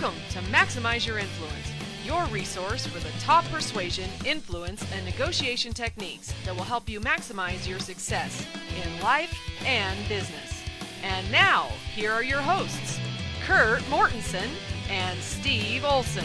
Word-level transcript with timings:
Welcome 0.00 0.20
to 0.30 0.38
Maximize 0.50 1.06
Your 1.06 1.18
Influence, 1.18 1.70
your 2.02 2.24
resource 2.28 2.86
for 2.86 2.98
the 2.98 3.10
top 3.20 3.44
persuasion, 3.50 4.08
influence, 4.24 4.82
and 4.90 5.04
negotiation 5.04 5.74
techniques 5.74 6.32
that 6.46 6.56
will 6.56 6.62
help 6.62 6.88
you 6.88 6.98
maximize 6.98 7.68
your 7.68 7.78
success 7.78 8.46
in 8.82 9.02
life 9.02 9.38
and 9.66 10.08
business. 10.08 10.62
And 11.02 11.30
now, 11.30 11.68
here 11.94 12.10
are 12.10 12.22
your 12.22 12.40
hosts, 12.40 12.98
Kurt 13.44 13.82
Mortensen 13.90 14.48
and 14.88 15.20
Steve 15.20 15.84
Olson. 15.84 16.24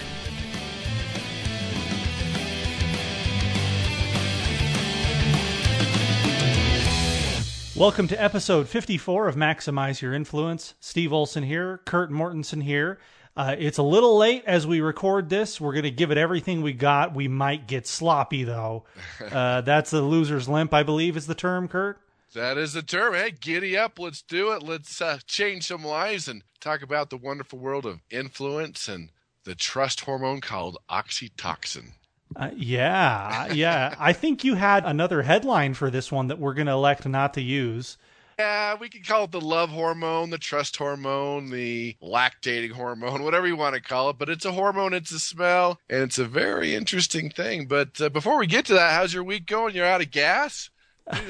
Welcome 7.76 8.08
to 8.08 8.20
episode 8.20 8.70
54 8.70 9.28
of 9.28 9.36
Maximize 9.36 10.02
Your 10.02 10.14
Influence. 10.14 10.74
Steve 10.80 11.12
Olson 11.12 11.44
here, 11.44 11.82
Kurt 11.86 12.10
Mortensen 12.10 12.64
here. 12.64 12.98
Uh, 13.38 13.56
it's 13.60 13.78
a 13.78 13.84
little 13.84 14.18
late 14.18 14.44
as 14.48 14.66
we 14.66 14.82
record 14.82 15.30
this. 15.30 15.62
We're 15.62 15.74
going 15.74 15.84
to 15.84 15.92
give 15.92 16.10
it 16.10 16.18
everything 16.18 16.64
we 16.64 16.74
got. 16.74 17.14
We 17.14 17.28
might 17.28 17.68
get 17.68 17.86
sloppy, 17.86 18.44
though. 18.44 18.86
Uh, 19.38 19.62
that's 19.62 19.92
the 19.92 20.02
loser's 20.02 20.48
limp, 20.48 20.74
I 20.74 20.84
believe, 20.84 21.18
is 21.18 21.28
the 21.28 21.36
term, 21.36 21.68
Kurt. 21.68 22.00
That 22.34 22.58
is 22.58 22.74
the 22.74 22.82
term. 22.82 23.14
Hey, 23.14 23.32
giddy 23.32 23.78
up. 23.78 24.00
Let's 24.00 24.22
do 24.22 24.52
it. 24.54 24.64
Let's 24.64 25.02
uh, 25.02 25.20
change 25.28 25.68
some 25.68 25.84
lives 25.84 26.28
and 26.28 26.44
talk 26.60 26.82
about 26.82 27.10
the 27.10 27.18
wonderful 27.18 27.60
world 27.60 27.86
of 27.86 28.00
influence 28.10 28.88
and 28.88 29.12
the 29.44 29.54
trust 29.54 30.02
hormone 30.02 30.42
called 30.42 30.78
oxytocin. 30.90 31.92
Uh, 32.36 32.52
yeah, 32.56 33.52
yeah. 33.54 33.96
I 34.00 34.14
think 34.14 34.44
you 34.44 34.56
had 34.56 34.86
another 34.86 35.24
headline 35.24 35.74
for 35.74 35.90
this 35.90 36.12
one 36.12 36.28
that 36.28 36.40
we're 36.40 36.54
going 36.54 36.68
to 36.68 36.74
elect 36.74 37.06
not 37.06 37.34
to 37.36 37.42
use. 37.42 37.98
Yeah, 38.40 38.76
we 38.80 38.90
could 38.90 39.08
call 39.08 39.24
it 39.24 39.32
the 39.32 39.42
love 39.42 39.70
hormone, 39.70 40.30
the 40.30 40.38
trust 40.38 40.78
hormone, 40.78 41.50
the 41.50 41.96
lactating 42.04 42.72
hormone, 42.72 43.24
whatever 43.26 43.48
you 43.48 43.56
want 43.56 43.74
to 43.74 43.82
call 43.82 44.12
it. 44.12 44.20
But 44.20 44.30
it's 44.30 44.46
a 44.46 44.52
hormone, 44.52 44.94
it's 44.94 45.12
a 45.12 45.18
smell, 45.20 45.80
and 45.90 46.04
it's 46.04 46.20
a 46.20 46.26
very 46.26 46.76
interesting 46.76 47.32
thing. 47.32 47.66
But 47.66 48.00
uh, 48.00 48.10
before 48.10 48.38
we 48.38 48.46
get 48.46 48.66
to 48.66 48.74
that, 48.76 48.94
how's 48.94 49.12
your 49.14 49.24
week 49.24 49.48
going? 49.48 49.74
You're 49.74 49.86
out 49.88 50.02
of 50.02 50.12
gas? 50.12 50.70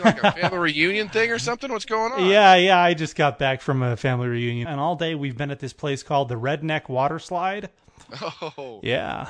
like 0.03 0.21
a 0.23 0.31
family 0.41 0.57
reunion 0.57 1.07
thing 1.07 1.31
or 1.31 1.39
something? 1.39 1.71
What's 1.71 1.85
going 1.85 2.11
on? 2.11 2.25
Yeah, 2.25 2.55
yeah. 2.55 2.79
I 2.79 2.93
just 2.93 3.15
got 3.15 3.39
back 3.39 3.61
from 3.61 3.83
a 3.83 3.95
family 3.95 4.27
reunion, 4.27 4.67
and 4.67 4.79
all 4.79 4.95
day 4.97 5.15
we've 5.15 5.37
been 5.37 5.51
at 5.51 5.59
this 5.59 5.73
place 5.73 6.03
called 6.03 6.27
the 6.29 6.35
Redneck 6.35 6.89
Water 6.89 7.19
Slide. 7.19 7.69
Oh, 8.21 8.79
Yeah. 8.83 9.29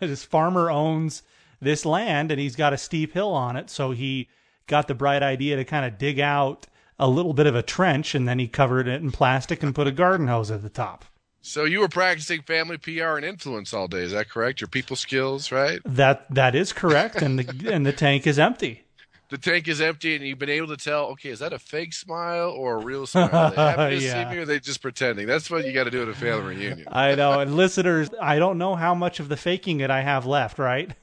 this 0.00 0.24
farmer 0.24 0.70
owns 0.70 1.22
this 1.60 1.84
land 1.84 2.30
and 2.30 2.40
he's 2.40 2.56
got 2.56 2.72
a 2.72 2.78
steep 2.78 3.12
hill 3.12 3.32
on 3.32 3.56
it. 3.56 3.70
So 3.70 3.90
he 3.90 4.28
got 4.66 4.88
the 4.88 4.94
bright 4.94 5.22
idea 5.22 5.56
to 5.56 5.64
kind 5.64 5.84
of 5.84 5.98
dig 5.98 6.18
out 6.18 6.66
a 7.02 7.08
little 7.08 7.34
bit 7.34 7.46
of 7.48 7.56
a 7.56 7.62
trench 7.62 8.14
and 8.14 8.28
then 8.28 8.38
he 8.38 8.46
covered 8.46 8.86
it 8.86 9.02
in 9.02 9.10
plastic 9.10 9.60
and 9.62 9.74
put 9.74 9.88
a 9.88 9.90
garden 9.92 10.28
hose 10.28 10.52
at 10.52 10.62
the 10.62 10.68
top. 10.70 11.04
so 11.40 11.64
you 11.64 11.80
were 11.80 11.88
practicing 11.88 12.40
family 12.42 12.78
PR 12.78 13.16
and 13.16 13.24
influence 13.24 13.74
all 13.74 13.88
day? 13.88 14.02
Is 14.02 14.12
that 14.12 14.30
correct? 14.30 14.60
Your 14.60 14.68
people 14.68 14.94
skills, 14.94 15.50
right? 15.50 15.80
That 15.84 16.32
that 16.32 16.54
is 16.54 16.72
correct 16.72 17.16
and 17.20 17.38
the 17.40 17.72
and 17.72 17.84
the 17.84 17.92
tank 17.92 18.26
is 18.26 18.38
empty. 18.38 18.84
The 19.32 19.38
tank 19.38 19.66
is 19.66 19.80
empty 19.80 20.14
and 20.14 20.22
you've 20.22 20.38
been 20.38 20.50
able 20.50 20.66
to 20.68 20.76
tell, 20.76 21.06
okay, 21.06 21.30
is 21.30 21.38
that 21.38 21.54
a 21.54 21.58
fake 21.58 21.94
smile 21.94 22.50
or 22.50 22.76
a 22.76 22.84
real 22.84 23.06
smile? 23.06 23.30
Are 23.34 23.50
they 23.50 23.56
happy 23.56 23.96
to 23.98 24.02
Yeah. 24.04 24.24
see 24.24 24.30
me 24.30 24.38
or 24.38 24.42
are 24.42 24.44
they 24.44 24.60
just 24.60 24.82
pretending? 24.82 25.26
That's 25.26 25.50
what 25.50 25.64
you 25.64 25.72
got 25.72 25.84
to 25.84 25.90
do 25.90 26.02
at 26.02 26.08
a 26.08 26.14
family 26.14 26.54
reunion. 26.54 26.86
I 26.92 27.14
know. 27.14 27.40
And 27.40 27.56
listeners, 27.56 28.10
I 28.20 28.38
don't 28.38 28.58
know 28.58 28.74
how 28.74 28.94
much 28.94 29.20
of 29.20 29.30
the 29.30 29.38
faking 29.38 29.80
it 29.80 29.90
I 29.90 30.02
have 30.02 30.26
left, 30.26 30.58
right? 30.58 30.92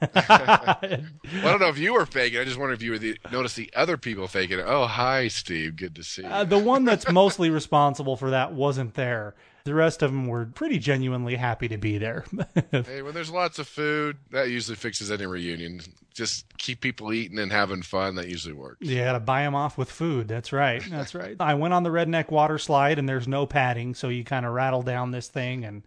Well, 1.32 1.46
I 1.46 1.50
don't 1.52 1.60
know 1.60 1.68
if 1.68 1.78
you 1.78 1.92
were 1.94 2.06
faking. 2.06 2.38
I 2.40 2.44
just 2.44 2.58
wonder 2.58 2.72
if 2.74 2.82
you 2.82 2.92
were 2.92 2.98
the, 2.98 3.16
noticed 3.32 3.56
the 3.56 3.70
other 3.74 3.96
people 3.96 4.26
faking 4.28 4.58
it. 4.58 4.64
Oh, 4.66 4.86
hi, 4.86 5.28
Steve. 5.28 5.76
Good 5.76 5.94
to 5.96 6.02
see 6.04 6.22
you. 6.22 6.28
Uh, 6.28 6.44
the 6.44 6.58
one 6.58 6.84
that's 6.84 7.10
mostly 7.10 7.50
responsible 7.50 8.16
for 8.16 8.30
that 8.30 8.52
wasn't 8.52 8.94
there. 8.94 9.34
The 9.64 9.74
rest 9.74 10.02
of 10.02 10.10
them 10.10 10.26
were 10.26 10.46
pretty 10.46 10.78
genuinely 10.78 11.36
happy 11.36 11.68
to 11.68 11.76
be 11.76 11.98
there. 11.98 12.24
hey, 12.70 13.02
when 13.02 13.14
there's 13.14 13.30
lots 13.30 13.58
of 13.58 13.68
food, 13.68 14.16
that 14.30 14.50
usually 14.50 14.76
fixes 14.76 15.10
any 15.10 15.26
reunion. 15.26 15.80
Just 16.14 16.46
keep 16.58 16.80
people 16.80 17.12
eating 17.12 17.38
and 17.38 17.52
having 17.52 17.82
fun. 17.82 18.14
That 18.14 18.28
usually 18.28 18.54
works. 18.54 18.86
You 18.86 18.98
got 18.98 19.12
to 19.12 19.20
buy 19.20 19.42
them 19.42 19.54
off 19.54 19.76
with 19.78 19.90
food. 19.90 20.28
That's 20.28 20.52
right. 20.52 20.82
That's 20.90 21.14
right. 21.14 21.36
I 21.38 21.54
went 21.54 21.74
on 21.74 21.82
the 21.82 21.90
redneck 21.90 22.30
water 22.30 22.58
slide 22.58 22.98
and 22.98 23.08
there's 23.08 23.28
no 23.28 23.46
padding, 23.46 23.94
so 23.94 24.08
you 24.08 24.24
kind 24.24 24.46
of 24.46 24.52
rattle 24.52 24.82
down 24.82 25.10
this 25.10 25.28
thing 25.28 25.64
and 25.64 25.82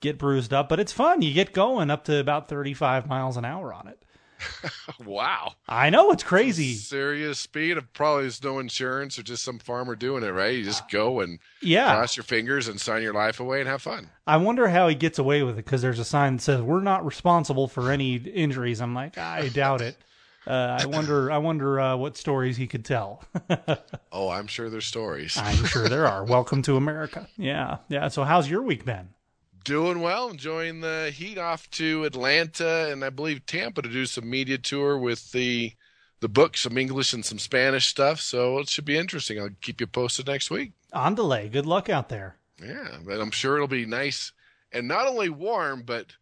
get 0.00 0.18
bruised 0.18 0.52
up, 0.52 0.68
but 0.68 0.80
it's 0.80 0.92
fun. 0.92 1.22
You 1.22 1.32
get 1.32 1.52
going 1.52 1.90
up 1.90 2.04
to 2.04 2.18
about 2.18 2.48
35 2.48 3.06
miles 3.06 3.38
an 3.38 3.44
hour 3.44 3.72
on 3.72 3.88
it. 3.88 4.04
Wow. 5.04 5.54
I 5.68 5.90
know 5.90 6.10
it's 6.12 6.22
crazy. 6.22 6.74
Serious 6.74 7.38
speed 7.40 7.76
of 7.76 7.92
probably 7.92 8.22
there's 8.24 8.42
no 8.42 8.58
insurance 8.58 9.18
or 9.18 9.22
just 9.22 9.42
some 9.42 9.58
farmer 9.58 9.96
doing 9.96 10.22
it, 10.22 10.28
right? 10.30 10.54
You 10.54 10.64
just 10.64 10.88
go 10.90 11.20
and 11.20 11.38
Yeah. 11.60 11.94
cross 11.94 12.16
your 12.16 12.24
fingers 12.24 12.68
and 12.68 12.80
sign 12.80 13.02
your 13.02 13.14
life 13.14 13.40
away 13.40 13.60
and 13.60 13.68
have 13.68 13.82
fun. 13.82 14.10
I 14.26 14.36
wonder 14.36 14.68
how 14.68 14.88
he 14.88 14.94
gets 14.94 15.18
away 15.18 15.42
with 15.42 15.58
it 15.58 15.64
because 15.64 15.82
there's 15.82 15.98
a 15.98 16.04
sign 16.04 16.36
that 16.36 16.42
says 16.42 16.60
we're 16.62 16.80
not 16.82 17.04
responsible 17.04 17.66
for 17.68 17.90
any 17.90 18.16
injuries. 18.16 18.80
I'm 18.80 18.94
like, 18.94 19.18
I 19.18 19.48
doubt 19.48 19.80
it. 19.80 19.96
Uh, 20.46 20.78
I 20.80 20.86
wonder. 20.86 21.30
I 21.30 21.38
wonder 21.38 21.78
uh, 21.80 21.96
what 21.96 22.16
stories 22.16 22.56
he 22.56 22.66
could 22.66 22.84
tell. 22.84 23.22
Oh, 24.14 24.28
I'm 24.28 24.46
sure 24.46 24.68
there's 24.68 24.84
stories. 24.86 25.38
I'm 25.38 25.64
sure 25.64 25.88
there 25.88 26.06
are. 26.06 26.22
Welcome 26.36 26.60
to 26.62 26.76
America. 26.76 27.26
Yeah, 27.38 27.78
yeah. 27.88 28.08
So, 28.08 28.24
how's 28.24 28.48
your 28.50 28.60
week 28.62 28.84
been? 28.84 29.08
Doing 29.64 30.00
well, 30.00 30.28
enjoying 30.28 30.80
the 30.80 31.12
heat 31.14 31.38
off 31.38 31.70
to 31.72 32.04
Atlanta 32.04 32.90
and 32.90 33.04
I 33.04 33.10
believe 33.10 33.46
Tampa 33.46 33.82
to 33.82 33.88
do 33.88 34.06
some 34.06 34.28
media 34.28 34.58
tour 34.58 34.98
with 34.98 35.32
the 35.32 35.72
the 36.20 36.28
book, 36.28 36.56
some 36.56 36.78
English 36.78 37.12
and 37.12 37.24
some 37.24 37.38
Spanish 37.38 37.88
stuff. 37.88 38.20
So 38.20 38.58
it 38.58 38.68
should 38.68 38.84
be 38.84 38.96
interesting. 38.96 39.40
I'll 39.40 39.50
keep 39.60 39.80
you 39.80 39.86
posted 39.86 40.26
next 40.26 40.50
week. 40.50 40.72
On 40.92 41.14
delay. 41.14 41.48
Good 41.48 41.66
luck 41.66 41.88
out 41.88 42.08
there. 42.08 42.36
Yeah, 42.62 42.98
but 43.04 43.20
I'm 43.20 43.32
sure 43.32 43.56
it'll 43.56 43.66
be 43.68 43.86
nice 43.86 44.32
and 44.72 44.88
not 44.88 45.06
only 45.06 45.28
warm 45.28 45.82
but 45.82 46.14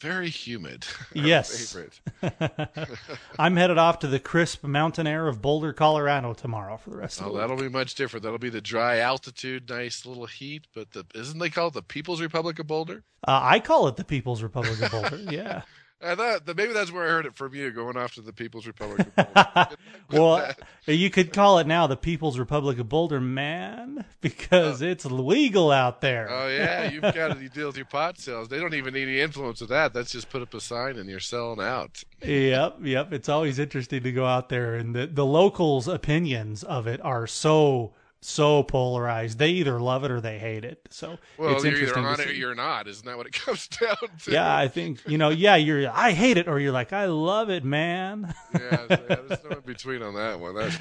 very 0.00 0.28
humid. 0.28 0.86
Yes. 1.14 1.76
I'm 3.38 3.56
headed 3.56 3.78
off 3.78 4.00
to 4.00 4.06
the 4.06 4.18
crisp 4.20 4.64
mountain 4.64 5.06
air 5.06 5.28
of 5.28 5.40
Boulder, 5.40 5.72
Colorado 5.72 6.34
tomorrow 6.34 6.76
for 6.76 6.90
the 6.90 6.96
rest 6.96 7.20
of 7.20 7.26
Oh, 7.26 7.28
the 7.28 7.32
week. 7.34 7.40
that'll 7.40 7.56
be 7.56 7.68
much 7.68 7.94
different. 7.94 8.22
That'll 8.22 8.38
be 8.38 8.50
the 8.50 8.60
dry 8.60 8.98
altitude, 8.98 9.68
nice 9.70 10.04
little 10.04 10.26
heat. 10.26 10.66
But 10.74 10.92
the 10.92 11.04
isn't 11.14 11.38
they 11.38 11.48
call 11.50 11.68
it 11.68 11.74
the 11.74 11.82
People's 11.82 12.20
Republic 12.20 12.58
of 12.58 12.66
Boulder? 12.66 13.04
Uh, 13.26 13.40
I 13.42 13.60
call 13.60 13.88
it 13.88 13.96
the 13.96 14.04
People's 14.04 14.42
Republic 14.42 14.80
of 14.82 14.90
Boulder. 14.90 15.16
Yeah. 15.30 15.62
I 16.02 16.14
thought 16.14 16.44
that 16.44 16.56
maybe 16.56 16.74
that's 16.74 16.92
where 16.92 17.04
I 17.04 17.10
heard 17.10 17.26
it 17.26 17.34
from 17.34 17.54
you, 17.54 17.70
going 17.70 17.96
off 17.96 18.14
to 18.14 18.20
the 18.20 18.32
People's 18.32 18.66
Republic 18.66 19.06
of 19.16 19.32
Boulder. 19.34 19.76
Well, 20.10 20.54
you 20.86 21.10
could 21.10 21.32
call 21.32 21.58
it 21.58 21.66
now 21.66 21.86
the 21.86 21.96
People's 21.96 22.38
Republic 22.38 22.78
of 22.78 22.88
Boulder, 22.88 23.20
man, 23.20 24.04
because 24.20 24.82
oh. 24.82 24.86
it's 24.86 25.06
legal 25.06 25.72
out 25.72 26.02
there. 26.02 26.28
Oh 26.30 26.48
yeah, 26.48 26.90
you've 26.90 27.02
got 27.14 27.36
to 27.36 27.48
deal 27.48 27.68
with 27.68 27.76
your 27.76 27.86
pot 27.86 28.18
sales. 28.18 28.48
They 28.48 28.60
don't 28.60 28.74
even 28.74 28.94
need 28.94 29.08
any 29.08 29.20
influence 29.20 29.62
of 29.62 29.68
that. 29.68 29.94
That's 29.94 30.12
just 30.12 30.28
put 30.28 30.42
up 30.42 30.52
a 30.54 30.60
sign 30.60 30.98
and 30.98 31.08
you're 31.08 31.18
selling 31.18 31.60
out. 31.60 32.04
Yep, 32.22 32.78
yep. 32.82 33.12
It's 33.12 33.28
always 33.28 33.58
interesting 33.58 34.02
to 34.02 34.12
go 34.12 34.26
out 34.26 34.48
there, 34.50 34.74
and 34.74 34.94
the 34.94 35.06
the 35.06 35.26
locals' 35.26 35.88
opinions 35.88 36.62
of 36.62 36.86
it 36.86 37.00
are 37.02 37.26
so 37.26 37.94
so 38.26 38.62
polarized. 38.62 39.38
They 39.38 39.50
either 39.50 39.80
love 39.80 40.04
it 40.04 40.10
or 40.10 40.20
they 40.20 40.38
hate 40.38 40.64
it. 40.64 40.80
So 40.90 41.18
Well, 41.38 41.54
it's 41.54 41.64
you're 41.64 41.72
either 41.72 41.80
interesting 41.80 42.04
on 42.04 42.16
to 42.16 42.22
it 42.22 42.28
or 42.28 42.32
you're 42.32 42.54
not. 42.54 42.88
Isn't 42.88 43.06
that 43.06 43.16
what 43.16 43.26
it 43.26 43.32
comes 43.44 43.68
down 43.68 43.96
to? 44.24 44.30
Yeah, 44.32 44.56
I 44.56 44.68
think 44.68 45.00
you 45.06 45.18
know. 45.18 45.28
Yeah, 45.28 45.56
you're. 45.56 45.90
I 45.90 46.12
hate 46.12 46.36
it, 46.36 46.48
or 46.48 46.58
you're 46.58 46.72
like, 46.72 46.92
I 46.92 47.06
love 47.06 47.50
it, 47.50 47.64
man. 47.64 48.34
yeah. 48.54 48.86
There's 48.88 49.44
no 49.44 49.56
in 49.56 49.60
between 49.64 50.02
on 50.02 50.14
that 50.14 50.40
one. 50.40 50.54
That's. 50.54 50.76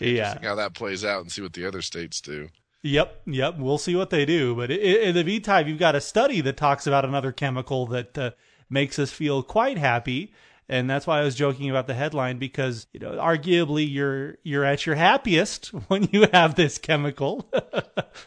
Yeah. 0.00 0.38
How 0.42 0.54
that 0.56 0.74
plays 0.74 1.04
out 1.04 1.22
and 1.22 1.30
see 1.32 1.42
what 1.42 1.52
the 1.52 1.66
other 1.66 1.82
states 1.82 2.20
do. 2.20 2.48
Yep, 2.82 3.22
yep. 3.26 3.56
We'll 3.58 3.78
see 3.78 3.96
what 3.96 4.10
they 4.10 4.26
do. 4.26 4.54
But 4.54 4.70
in 4.70 5.14
the 5.14 5.24
meantime, 5.24 5.66
you've 5.68 5.78
got 5.78 5.94
a 5.94 6.00
study 6.02 6.42
that 6.42 6.58
talks 6.58 6.86
about 6.86 7.04
another 7.06 7.32
chemical 7.32 7.86
that 7.86 8.18
uh, 8.18 8.30
makes 8.68 8.98
us 8.98 9.10
feel 9.10 9.42
quite 9.42 9.78
happy, 9.78 10.34
and 10.68 10.88
that's 10.88 11.06
why 11.06 11.20
I 11.20 11.24
was 11.24 11.34
joking 11.34 11.68
about 11.70 11.86
the 11.86 11.94
headline 11.94 12.38
because 12.38 12.86
you 12.92 13.00
know, 13.00 13.12
arguably, 13.12 13.90
you're 13.90 14.38
you're 14.42 14.64
at 14.64 14.86
your 14.86 14.94
happiest 14.94 15.66
when 15.88 16.08
you 16.12 16.26
have 16.32 16.54
this 16.54 16.78
chemical. 16.78 17.50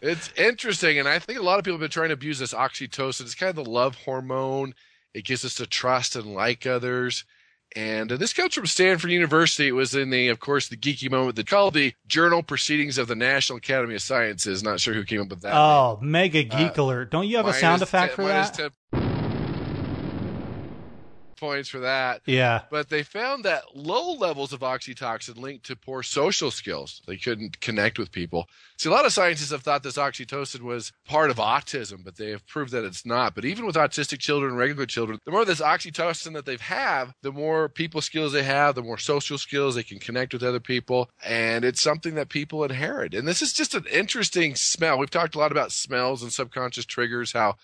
It's 0.01 0.31
interesting, 0.37 0.99
and 0.99 1.07
I 1.07 1.17
think 1.17 1.39
a 1.39 1.41
lot 1.41 1.59
of 1.59 1.65
people 1.65 1.75
have 1.75 1.81
been 1.81 1.89
trying 1.89 2.09
to 2.09 2.13
abuse 2.13 2.39
this 2.39 2.53
oxytocin. 2.53 3.21
It's 3.21 3.35
kind 3.35 3.49
of 3.49 3.63
the 3.63 3.71
love 3.71 3.95
hormone. 3.95 4.75
It 5.13 5.23
gives 5.23 5.45
us 5.45 5.55
to 5.55 5.65
trust 5.65 6.15
and 6.17 6.33
like 6.33 6.67
others. 6.67 7.23
And 7.75 8.11
uh, 8.11 8.17
this 8.17 8.33
comes 8.33 8.53
from 8.53 8.65
Stanford 8.65 9.11
University. 9.11 9.67
It 9.69 9.71
was 9.71 9.95
in 9.95 10.09
the, 10.09 10.27
of 10.27 10.39
course, 10.39 10.67
the 10.67 10.77
geeky 10.77 11.09
moment 11.09 11.37
that 11.37 11.47
called 11.47 11.73
the 11.73 11.93
Journal 12.05 12.43
Proceedings 12.43 12.97
of 12.97 13.07
the 13.07 13.15
National 13.15 13.57
Academy 13.57 13.95
of 13.95 14.01
Sciences. 14.01 14.61
Not 14.61 14.81
sure 14.81 14.93
who 14.93 15.03
came 15.05 15.21
up 15.21 15.29
with 15.29 15.41
that. 15.41 15.55
oh, 15.55 15.99
mega 16.01 16.43
geek 16.43 16.77
alert! 16.77 17.11
Don't 17.11 17.27
you 17.27 17.37
have 17.37 17.47
a 17.47 17.53
sound 17.53 17.81
effect 17.81 18.15
10 18.15 18.25
for 18.25 18.27
that? 18.29 18.71
10 18.91 19.06
points 21.37 21.69
for 21.69 21.79
that. 21.79 22.21
Yeah. 22.25 22.61
But 22.69 22.89
they 22.89 23.03
found 23.03 23.45
that 23.45 23.75
low 23.75 24.13
levels 24.13 24.53
of 24.53 24.59
oxytocin 24.61 25.37
linked 25.37 25.65
to 25.67 25.75
poor 25.75 26.03
social 26.03 26.51
skills. 26.51 27.01
They 27.07 27.17
couldn't 27.17 27.61
connect 27.61 27.97
with 27.97 28.11
people. 28.11 28.47
See, 28.77 28.89
a 28.89 28.91
lot 28.91 29.05
of 29.05 29.13
scientists 29.13 29.51
have 29.51 29.63
thought 29.63 29.83
this 29.83 29.97
oxytocin 29.97 30.61
was 30.61 30.91
part 31.05 31.29
of 31.29 31.37
autism, 31.37 32.03
but 32.03 32.17
they 32.17 32.31
have 32.31 32.45
proved 32.47 32.71
that 32.71 32.83
it's 32.83 33.05
not. 33.05 33.35
But 33.35 33.45
even 33.45 33.65
with 33.65 33.75
autistic 33.75 34.19
children 34.19 34.51
and 34.51 34.59
regular 34.59 34.85
children, 34.85 35.19
the 35.25 35.31
more 35.31 35.45
this 35.45 35.61
oxytocin 35.61 36.33
that 36.33 36.45
they 36.45 36.57
have, 36.57 37.13
the 37.21 37.31
more 37.31 37.69
people 37.69 38.01
skills 38.01 38.33
they 38.33 38.43
have, 38.43 38.75
the 38.75 38.83
more 38.83 38.97
social 38.97 39.37
skills 39.37 39.75
they 39.75 39.83
can 39.83 39.99
connect 39.99 40.33
with 40.33 40.43
other 40.43 40.59
people. 40.59 41.09
And 41.23 41.63
it's 41.63 41.81
something 41.81 42.15
that 42.15 42.29
people 42.29 42.63
inherit. 42.63 43.13
And 43.13 43.27
this 43.27 43.41
is 43.41 43.53
just 43.53 43.73
an 43.75 43.85
interesting 43.91 44.55
smell. 44.55 44.97
We've 44.97 45.09
talked 45.09 45.35
a 45.35 45.39
lot 45.39 45.51
about 45.51 45.71
smells 45.71 46.21
and 46.23 46.33
subconscious 46.33 46.85
triggers, 46.85 47.31
how 47.31 47.55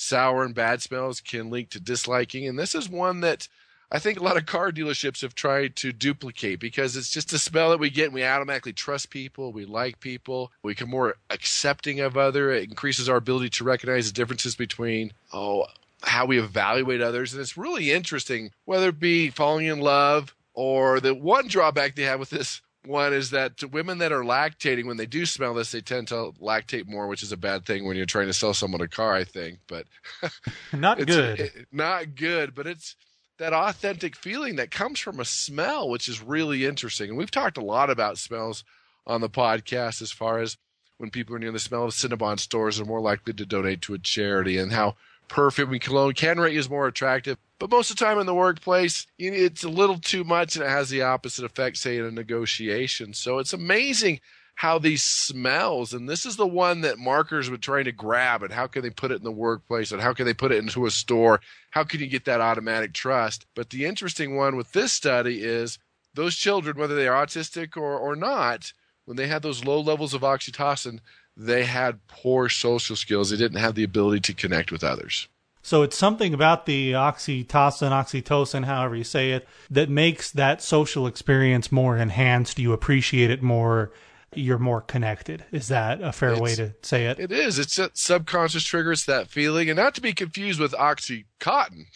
sour 0.00 0.42
and 0.42 0.54
bad 0.54 0.80
smells 0.80 1.20
can 1.20 1.50
link 1.50 1.68
to 1.70 1.80
disliking. 1.80 2.48
And 2.48 2.58
this 2.58 2.74
is 2.74 2.88
one 2.88 3.20
that 3.20 3.48
I 3.92 3.98
think 3.98 4.18
a 4.18 4.22
lot 4.22 4.36
of 4.36 4.46
car 4.46 4.72
dealerships 4.72 5.20
have 5.20 5.34
tried 5.34 5.76
to 5.76 5.92
duplicate 5.92 6.58
because 6.58 6.96
it's 6.96 7.10
just 7.10 7.32
a 7.32 7.38
smell 7.38 7.70
that 7.70 7.80
we 7.80 7.90
get 7.90 8.06
and 8.06 8.14
we 8.14 8.24
automatically 8.24 8.72
trust 8.72 9.10
people, 9.10 9.52
we 9.52 9.64
like 9.64 10.00
people, 10.00 10.52
we 10.62 10.72
become 10.72 10.90
more 10.90 11.16
accepting 11.28 12.00
of 12.00 12.16
other. 12.16 12.50
It 12.50 12.68
increases 12.68 13.08
our 13.08 13.16
ability 13.16 13.50
to 13.50 13.64
recognize 13.64 14.06
the 14.06 14.14
differences 14.14 14.56
between 14.56 15.12
oh 15.32 15.66
how 16.02 16.24
we 16.24 16.38
evaluate 16.38 17.02
others. 17.02 17.34
And 17.34 17.42
it's 17.42 17.58
really 17.58 17.92
interesting, 17.92 18.52
whether 18.64 18.88
it 18.88 19.00
be 19.00 19.28
falling 19.28 19.66
in 19.66 19.80
love 19.80 20.34
or 20.54 21.00
the 21.00 21.14
one 21.14 21.46
drawback 21.46 21.94
they 21.94 22.04
have 22.04 22.20
with 22.20 22.30
this 22.30 22.62
one 22.84 23.12
is 23.12 23.30
that 23.30 23.62
women 23.72 23.98
that 23.98 24.12
are 24.12 24.22
lactating, 24.22 24.86
when 24.86 24.96
they 24.96 25.06
do 25.06 25.26
smell 25.26 25.54
this, 25.54 25.72
they 25.72 25.80
tend 25.80 26.08
to 26.08 26.32
lactate 26.40 26.86
more, 26.86 27.08
which 27.08 27.22
is 27.22 27.32
a 27.32 27.36
bad 27.36 27.66
thing 27.66 27.86
when 27.86 27.96
you're 27.96 28.06
trying 28.06 28.26
to 28.28 28.32
sell 28.32 28.54
someone 28.54 28.80
a 28.80 28.88
car, 28.88 29.14
I 29.14 29.24
think. 29.24 29.58
But 29.66 29.86
not 30.72 31.04
good. 31.04 31.40
It, 31.40 31.66
not 31.70 32.14
good, 32.14 32.54
but 32.54 32.66
it's 32.66 32.96
that 33.38 33.52
authentic 33.52 34.16
feeling 34.16 34.56
that 34.56 34.70
comes 34.70 34.98
from 34.98 35.20
a 35.20 35.24
smell, 35.24 35.88
which 35.88 36.08
is 36.08 36.22
really 36.22 36.64
interesting. 36.64 37.10
And 37.10 37.18
we've 37.18 37.30
talked 37.30 37.58
a 37.58 37.64
lot 37.64 37.90
about 37.90 38.18
smells 38.18 38.64
on 39.06 39.20
the 39.20 39.30
podcast 39.30 40.00
as 40.02 40.12
far 40.12 40.40
as 40.40 40.56
when 40.98 41.10
people 41.10 41.34
are 41.34 41.38
near 41.38 41.52
the 41.52 41.58
smell 41.58 41.84
of 41.84 41.92
Cinnabon 41.92 42.38
stores 42.38 42.78
are 42.78 42.84
more 42.84 43.00
likely 43.00 43.32
to 43.32 43.46
donate 43.46 43.80
to 43.82 43.94
a 43.94 43.98
charity 43.98 44.58
and 44.58 44.72
how 44.72 44.96
perfume 45.30 45.72
and 45.72 45.80
cologne 45.80 46.12
can 46.12 46.38
rate 46.38 46.52
you 46.52 46.62
more 46.68 46.86
attractive. 46.86 47.38
But 47.58 47.70
most 47.70 47.90
of 47.90 47.96
the 47.96 48.04
time 48.04 48.18
in 48.18 48.26
the 48.26 48.34
workplace, 48.34 49.06
it's 49.18 49.64
a 49.64 49.68
little 49.68 49.98
too 49.98 50.24
much 50.24 50.56
and 50.56 50.64
it 50.64 50.68
has 50.68 50.90
the 50.90 51.02
opposite 51.02 51.44
effect, 51.44 51.78
say, 51.78 51.96
in 51.96 52.04
a 52.04 52.10
negotiation. 52.10 53.14
So 53.14 53.38
it's 53.38 53.52
amazing 53.52 54.20
how 54.56 54.78
these 54.78 55.02
smells, 55.02 55.94
and 55.94 56.06
this 56.06 56.26
is 56.26 56.36
the 56.36 56.46
one 56.46 56.82
that 56.82 56.98
marketers 56.98 57.48
were 57.48 57.56
trying 57.56 57.86
to 57.86 57.92
grab, 57.92 58.42
and 58.42 58.52
how 58.52 58.66
can 58.66 58.82
they 58.82 58.90
put 58.90 59.10
it 59.10 59.16
in 59.16 59.24
the 59.24 59.32
workplace, 59.32 59.90
and 59.90 60.02
how 60.02 60.12
can 60.12 60.26
they 60.26 60.34
put 60.34 60.52
it 60.52 60.58
into 60.58 60.84
a 60.84 60.90
store? 60.90 61.40
How 61.70 61.82
can 61.82 62.00
you 62.00 62.06
get 62.06 62.26
that 62.26 62.42
automatic 62.42 62.92
trust? 62.92 63.46
But 63.54 63.70
the 63.70 63.86
interesting 63.86 64.36
one 64.36 64.56
with 64.56 64.72
this 64.72 64.92
study 64.92 65.42
is 65.42 65.78
those 66.12 66.36
children, 66.36 66.76
whether 66.76 66.94
they 66.94 67.08
are 67.08 67.24
autistic 67.24 67.74
or, 67.74 67.96
or 67.96 68.14
not, 68.16 68.74
when 69.06 69.16
they 69.16 69.28
had 69.28 69.40
those 69.40 69.64
low 69.64 69.80
levels 69.80 70.12
of 70.12 70.20
oxytocin, 70.20 71.00
they 71.36 71.64
had 71.64 72.06
poor 72.06 72.48
social 72.48 72.96
skills. 72.96 73.30
They 73.30 73.36
didn't 73.36 73.58
have 73.58 73.74
the 73.74 73.84
ability 73.84 74.20
to 74.20 74.34
connect 74.34 74.70
with 74.72 74.84
others. 74.84 75.28
So 75.62 75.82
it's 75.82 75.96
something 75.96 76.32
about 76.32 76.66
the 76.66 76.92
oxytocin, 76.92 77.90
oxytocin, 77.90 78.64
however 78.64 78.96
you 78.96 79.04
say 79.04 79.32
it, 79.32 79.46
that 79.70 79.90
makes 79.90 80.30
that 80.30 80.62
social 80.62 81.06
experience 81.06 81.70
more 81.70 81.98
enhanced. 81.98 82.58
You 82.58 82.72
appreciate 82.72 83.30
it 83.30 83.42
more 83.42 83.92
you're 84.34 84.58
more 84.58 84.80
connected. 84.80 85.44
Is 85.50 85.68
that 85.68 86.00
a 86.00 86.12
fair 86.12 86.32
it's, 86.32 86.40
way 86.40 86.54
to 86.54 86.74
say 86.82 87.06
it? 87.06 87.18
It 87.18 87.32
is. 87.32 87.58
It's 87.58 87.78
a 87.78 87.90
subconscious 87.94 88.64
triggers 88.64 89.04
that 89.06 89.28
feeling, 89.28 89.68
and 89.68 89.76
not 89.76 89.94
to 89.96 90.00
be 90.00 90.12
confused 90.12 90.60
with 90.60 90.72
oxycontin. 90.72 91.86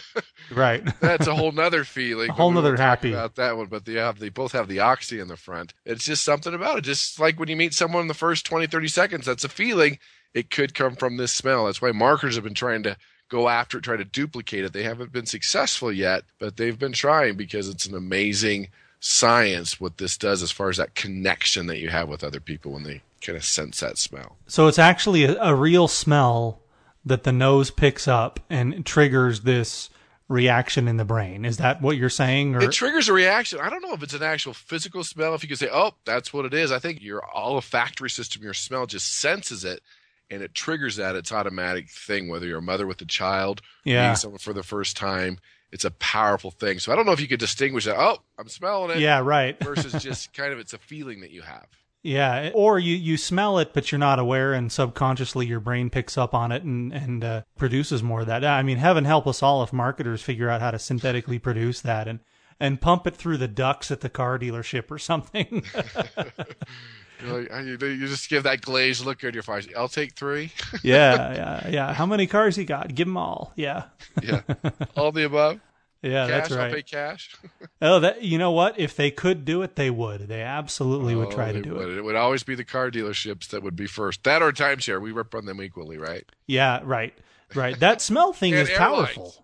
right. 0.50 0.82
That's 1.00 1.26
a 1.26 1.34
whole 1.34 1.52
nother 1.52 1.84
feeling. 1.84 2.30
A 2.30 2.32
whole 2.32 2.50
nother 2.50 2.76
happy 2.76 3.12
about 3.12 3.36
that 3.36 3.56
one, 3.56 3.66
but 3.66 3.84
they 3.84 3.94
have 3.94 4.18
they 4.18 4.30
both 4.30 4.52
have 4.52 4.68
the 4.68 4.80
oxy 4.80 5.20
in 5.20 5.28
the 5.28 5.36
front. 5.36 5.74
It's 5.84 6.04
just 6.04 6.24
something 6.24 6.54
about 6.54 6.78
it. 6.78 6.84
Just 6.84 7.20
like 7.20 7.38
when 7.38 7.48
you 7.48 7.56
meet 7.56 7.74
someone 7.74 8.02
in 8.02 8.08
the 8.08 8.14
first 8.14 8.46
20, 8.46 8.66
30 8.66 8.88
seconds, 8.88 9.26
that's 9.26 9.44
a 9.44 9.48
feeling. 9.48 9.98
It 10.34 10.50
could 10.50 10.74
come 10.74 10.96
from 10.96 11.18
this 11.18 11.32
smell. 11.32 11.66
That's 11.66 11.82
why 11.82 11.92
marketers 11.92 12.36
have 12.36 12.44
been 12.44 12.54
trying 12.54 12.82
to 12.84 12.96
go 13.28 13.48
after 13.48 13.78
it, 13.78 13.84
try 13.84 13.96
to 13.96 14.04
duplicate 14.04 14.64
it. 14.64 14.72
They 14.72 14.82
haven't 14.82 15.12
been 15.12 15.26
successful 15.26 15.92
yet, 15.92 16.22
but 16.38 16.56
they've 16.56 16.78
been 16.78 16.92
trying 16.92 17.36
because 17.36 17.68
it's 17.68 17.86
an 17.86 17.94
amazing 17.94 18.68
science 19.04 19.80
what 19.80 19.98
this 19.98 20.16
does 20.16 20.44
as 20.44 20.52
far 20.52 20.68
as 20.68 20.76
that 20.76 20.94
connection 20.94 21.66
that 21.66 21.78
you 21.78 21.88
have 21.88 22.08
with 22.08 22.22
other 22.22 22.38
people 22.38 22.70
when 22.70 22.84
they 22.84 23.02
kind 23.20 23.36
of 23.36 23.44
sense 23.44 23.80
that 23.80 23.98
smell. 23.98 24.36
So 24.46 24.68
it's 24.68 24.78
actually 24.78 25.24
a, 25.24 25.36
a 25.42 25.54
real 25.54 25.88
smell 25.88 26.60
that 27.04 27.24
the 27.24 27.32
nose 27.32 27.72
picks 27.72 28.06
up 28.06 28.38
and 28.48 28.86
triggers 28.86 29.40
this 29.40 29.90
reaction 30.28 30.86
in 30.86 30.98
the 30.98 31.04
brain. 31.04 31.44
Is 31.44 31.56
that 31.56 31.82
what 31.82 31.96
you're 31.96 32.08
saying? 32.08 32.54
Or? 32.54 32.62
It 32.62 32.70
triggers 32.70 33.08
a 33.08 33.12
reaction. 33.12 33.58
I 33.60 33.70
don't 33.70 33.82
know 33.82 33.92
if 33.92 34.04
it's 34.04 34.14
an 34.14 34.22
actual 34.22 34.54
physical 34.54 35.02
smell. 35.02 35.34
If 35.34 35.42
you 35.42 35.48
could 35.48 35.58
say, 35.58 35.68
"Oh, 35.70 35.94
that's 36.04 36.32
what 36.32 36.44
it 36.44 36.54
is," 36.54 36.70
I 36.70 36.78
think 36.78 37.02
your 37.02 37.22
olfactory 37.34 38.08
system, 38.08 38.44
your 38.44 38.54
smell, 38.54 38.86
just 38.86 39.18
senses 39.18 39.64
it 39.64 39.82
and 40.30 40.42
it 40.42 40.54
triggers 40.54 40.96
that. 40.96 41.16
It's 41.16 41.32
automatic 41.32 41.90
thing. 41.90 42.28
Whether 42.28 42.46
you're 42.46 42.58
a 42.58 42.62
mother 42.62 42.86
with 42.86 43.02
a 43.02 43.06
child, 43.06 43.62
yeah, 43.82 44.02
meeting 44.02 44.16
someone 44.16 44.38
for 44.38 44.52
the 44.52 44.62
first 44.62 44.96
time, 44.96 45.38
it's 45.72 45.84
a 45.84 45.90
powerful 45.90 46.50
thing. 46.50 46.78
So 46.78 46.92
I 46.92 46.96
don't 46.96 47.06
know 47.06 47.12
if 47.12 47.20
you 47.20 47.26
could 47.26 47.40
distinguish 47.40 47.86
that. 47.86 47.98
Oh, 47.98 48.18
I'm 48.38 48.48
smelling 48.48 48.96
it. 48.96 49.00
Yeah, 49.00 49.20
right. 49.20 49.58
versus 49.64 50.00
just 50.02 50.32
kind 50.34 50.52
of 50.52 50.58
it's 50.58 50.74
a 50.74 50.78
feeling 50.78 51.20
that 51.22 51.30
you 51.30 51.42
have. 51.42 51.66
Yeah, 52.04 52.50
or 52.54 52.80
you 52.80 52.96
you 52.96 53.16
smell 53.16 53.58
it, 53.58 53.72
but 53.72 53.92
you're 53.92 53.98
not 53.98 54.18
aware, 54.18 54.52
and 54.52 54.72
subconsciously 54.72 55.46
your 55.46 55.60
brain 55.60 55.88
picks 55.88 56.18
up 56.18 56.34
on 56.34 56.50
it 56.50 56.64
and 56.64 56.92
and 56.92 57.24
uh, 57.24 57.42
produces 57.56 58.02
more 58.02 58.22
of 58.22 58.26
that. 58.26 58.44
I 58.44 58.64
mean, 58.64 58.78
heaven 58.78 59.04
help 59.04 59.26
us 59.26 59.40
all 59.40 59.62
if 59.62 59.72
marketers 59.72 60.20
figure 60.20 60.50
out 60.50 60.60
how 60.60 60.72
to 60.72 60.80
synthetically 60.80 61.38
produce 61.38 61.80
that 61.80 62.08
and 62.08 62.18
and 62.58 62.80
pump 62.80 63.06
it 63.06 63.14
through 63.16 63.38
the 63.38 63.48
ducts 63.48 63.92
at 63.92 64.00
the 64.00 64.08
car 64.08 64.36
dealership 64.38 64.90
or 64.90 64.98
something. 64.98 65.64
you 67.22 68.06
just 68.06 68.28
give 68.28 68.44
that 68.44 68.60
glazed 68.60 69.04
look 69.04 69.24
at 69.24 69.34
your 69.34 69.42
face. 69.42 69.68
I'll 69.76 69.88
take 69.88 70.14
three. 70.14 70.52
yeah, 70.82 71.34
yeah, 71.34 71.68
yeah. 71.68 71.92
How 71.92 72.06
many 72.06 72.26
cars 72.26 72.56
he 72.56 72.64
got? 72.64 72.94
Give 72.94 73.06
them 73.06 73.16
all. 73.16 73.52
Yeah. 73.56 73.84
yeah. 74.22 74.42
All 74.96 75.12
the 75.12 75.24
above. 75.24 75.60
Yeah, 76.02 76.26
cash, 76.26 76.30
that's 76.30 76.50
right. 76.50 76.66
I'll 76.66 76.74
pay 76.74 76.82
cash. 76.82 77.36
oh, 77.80 78.00
that 78.00 78.22
you 78.22 78.36
know 78.36 78.50
what? 78.50 78.78
If 78.78 78.96
they 78.96 79.12
could 79.12 79.44
do 79.44 79.62
it, 79.62 79.76
they 79.76 79.88
would. 79.88 80.26
They 80.26 80.42
absolutely 80.42 81.14
oh, 81.14 81.20
would 81.20 81.30
try 81.30 81.52
to 81.52 81.62
do 81.62 81.74
would. 81.74 81.90
it. 81.90 81.98
It 81.98 82.04
would 82.04 82.16
always 82.16 82.42
be 82.42 82.56
the 82.56 82.64
car 82.64 82.90
dealerships 82.90 83.48
that 83.48 83.62
would 83.62 83.76
be 83.76 83.86
first. 83.86 84.24
That 84.24 84.42
or 84.42 84.50
timeshare. 84.50 85.00
We 85.00 85.12
rip 85.12 85.32
on 85.34 85.46
them 85.46 85.62
equally, 85.62 85.98
right? 85.98 86.24
Yeah, 86.48 86.80
right, 86.82 87.16
right. 87.54 87.78
That 87.78 88.00
smell 88.00 88.32
thing 88.32 88.54
is 88.54 88.68
airlines. 88.68 88.78
powerful. 88.78 89.34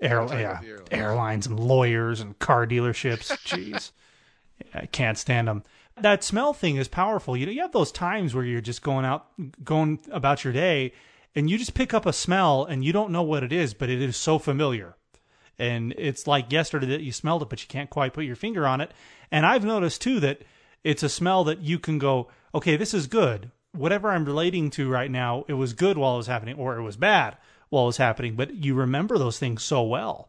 Air, 0.00 0.24
yeah, 0.28 0.60
airlines. 0.62 0.88
airlines 0.92 1.46
and 1.46 1.58
lawyers 1.58 2.20
and 2.20 2.38
car 2.38 2.64
dealerships. 2.64 3.32
Jeez, 3.44 3.90
I 4.72 4.86
can't 4.86 5.18
stand 5.18 5.48
them 5.48 5.64
that 6.00 6.24
smell 6.24 6.52
thing 6.52 6.76
is 6.76 6.88
powerful. 6.88 7.36
You 7.36 7.46
know, 7.46 7.52
you 7.52 7.62
have 7.62 7.72
those 7.72 7.92
times 7.92 8.34
where 8.34 8.44
you're 8.44 8.60
just 8.60 8.82
going 8.82 9.04
out, 9.04 9.26
going 9.62 10.00
about 10.10 10.44
your 10.44 10.52
day, 10.52 10.92
and 11.34 11.48
you 11.48 11.58
just 11.58 11.74
pick 11.74 11.94
up 11.94 12.06
a 12.06 12.12
smell 12.12 12.64
and 12.64 12.84
you 12.84 12.92
don't 12.92 13.10
know 13.10 13.22
what 13.22 13.42
it 13.44 13.52
is, 13.52 13.74
but 13.74 13.90
it 13.90 14.00
is 14.00 14.16
so 14.16 14.38
familiar. 14.38 14.96
And 15.58 15.94
it's 15.96 16.26
like 16.26 16.52
yesterday 16.52 16.86
that 16.86 17.02
you 17.02 17.12
smelled 17.12 17.42
it, 17.42 17.48
but 17.48 17.62
you 17.62 17.68
can't 17.68 17.90
quite 17.90 18.12
put 18.12 18.24
your 18.24 18.36
finger 18.36 18.66
on 18.66 18.80
it. 18.80 18.90
And 19.30 19.46
I've 19.46 19.64
noticed 19.64 20.02
too 20.02 20.20
that 20.20 20.42
it's 20.82 21.02
a 21.02 21.08
smell 21.08 21.44
that 21.44 21.60
you 21.60 21.78
can 21.78 21.98
go, 21.98 22.28
okay, 22.54 22.76
this 22.76 22.92
is 22.92 23.06
good. 23.06 23.50
Whatever 23.72 24.10
I'm 24.10 24.24
relating 24.24 24.70
to 24.70 24.88
right 24.88 25.10
now, 25.10 25.44
it 25.48 25.54
was 25.54 25.72
good 25.72 25.96
while 25.96 26.14
it 26.14 26.18
was 26.18 26.26
happening, 26.26 26.56
or 26.56 26.76
it 26.76 26.82
was 26.82 26.96
bad 26.96 27.36
while 27.70 27.84
it 27.84 27.86
was 27.86 27.96
happening. 27.96 28.36
But 28.36 28.54
you 28.54 28.74
remember 28.74 29.18
those 29.18 29.38
things 29.38 29.62
so 29.62 29.82
well. 29.82 30.28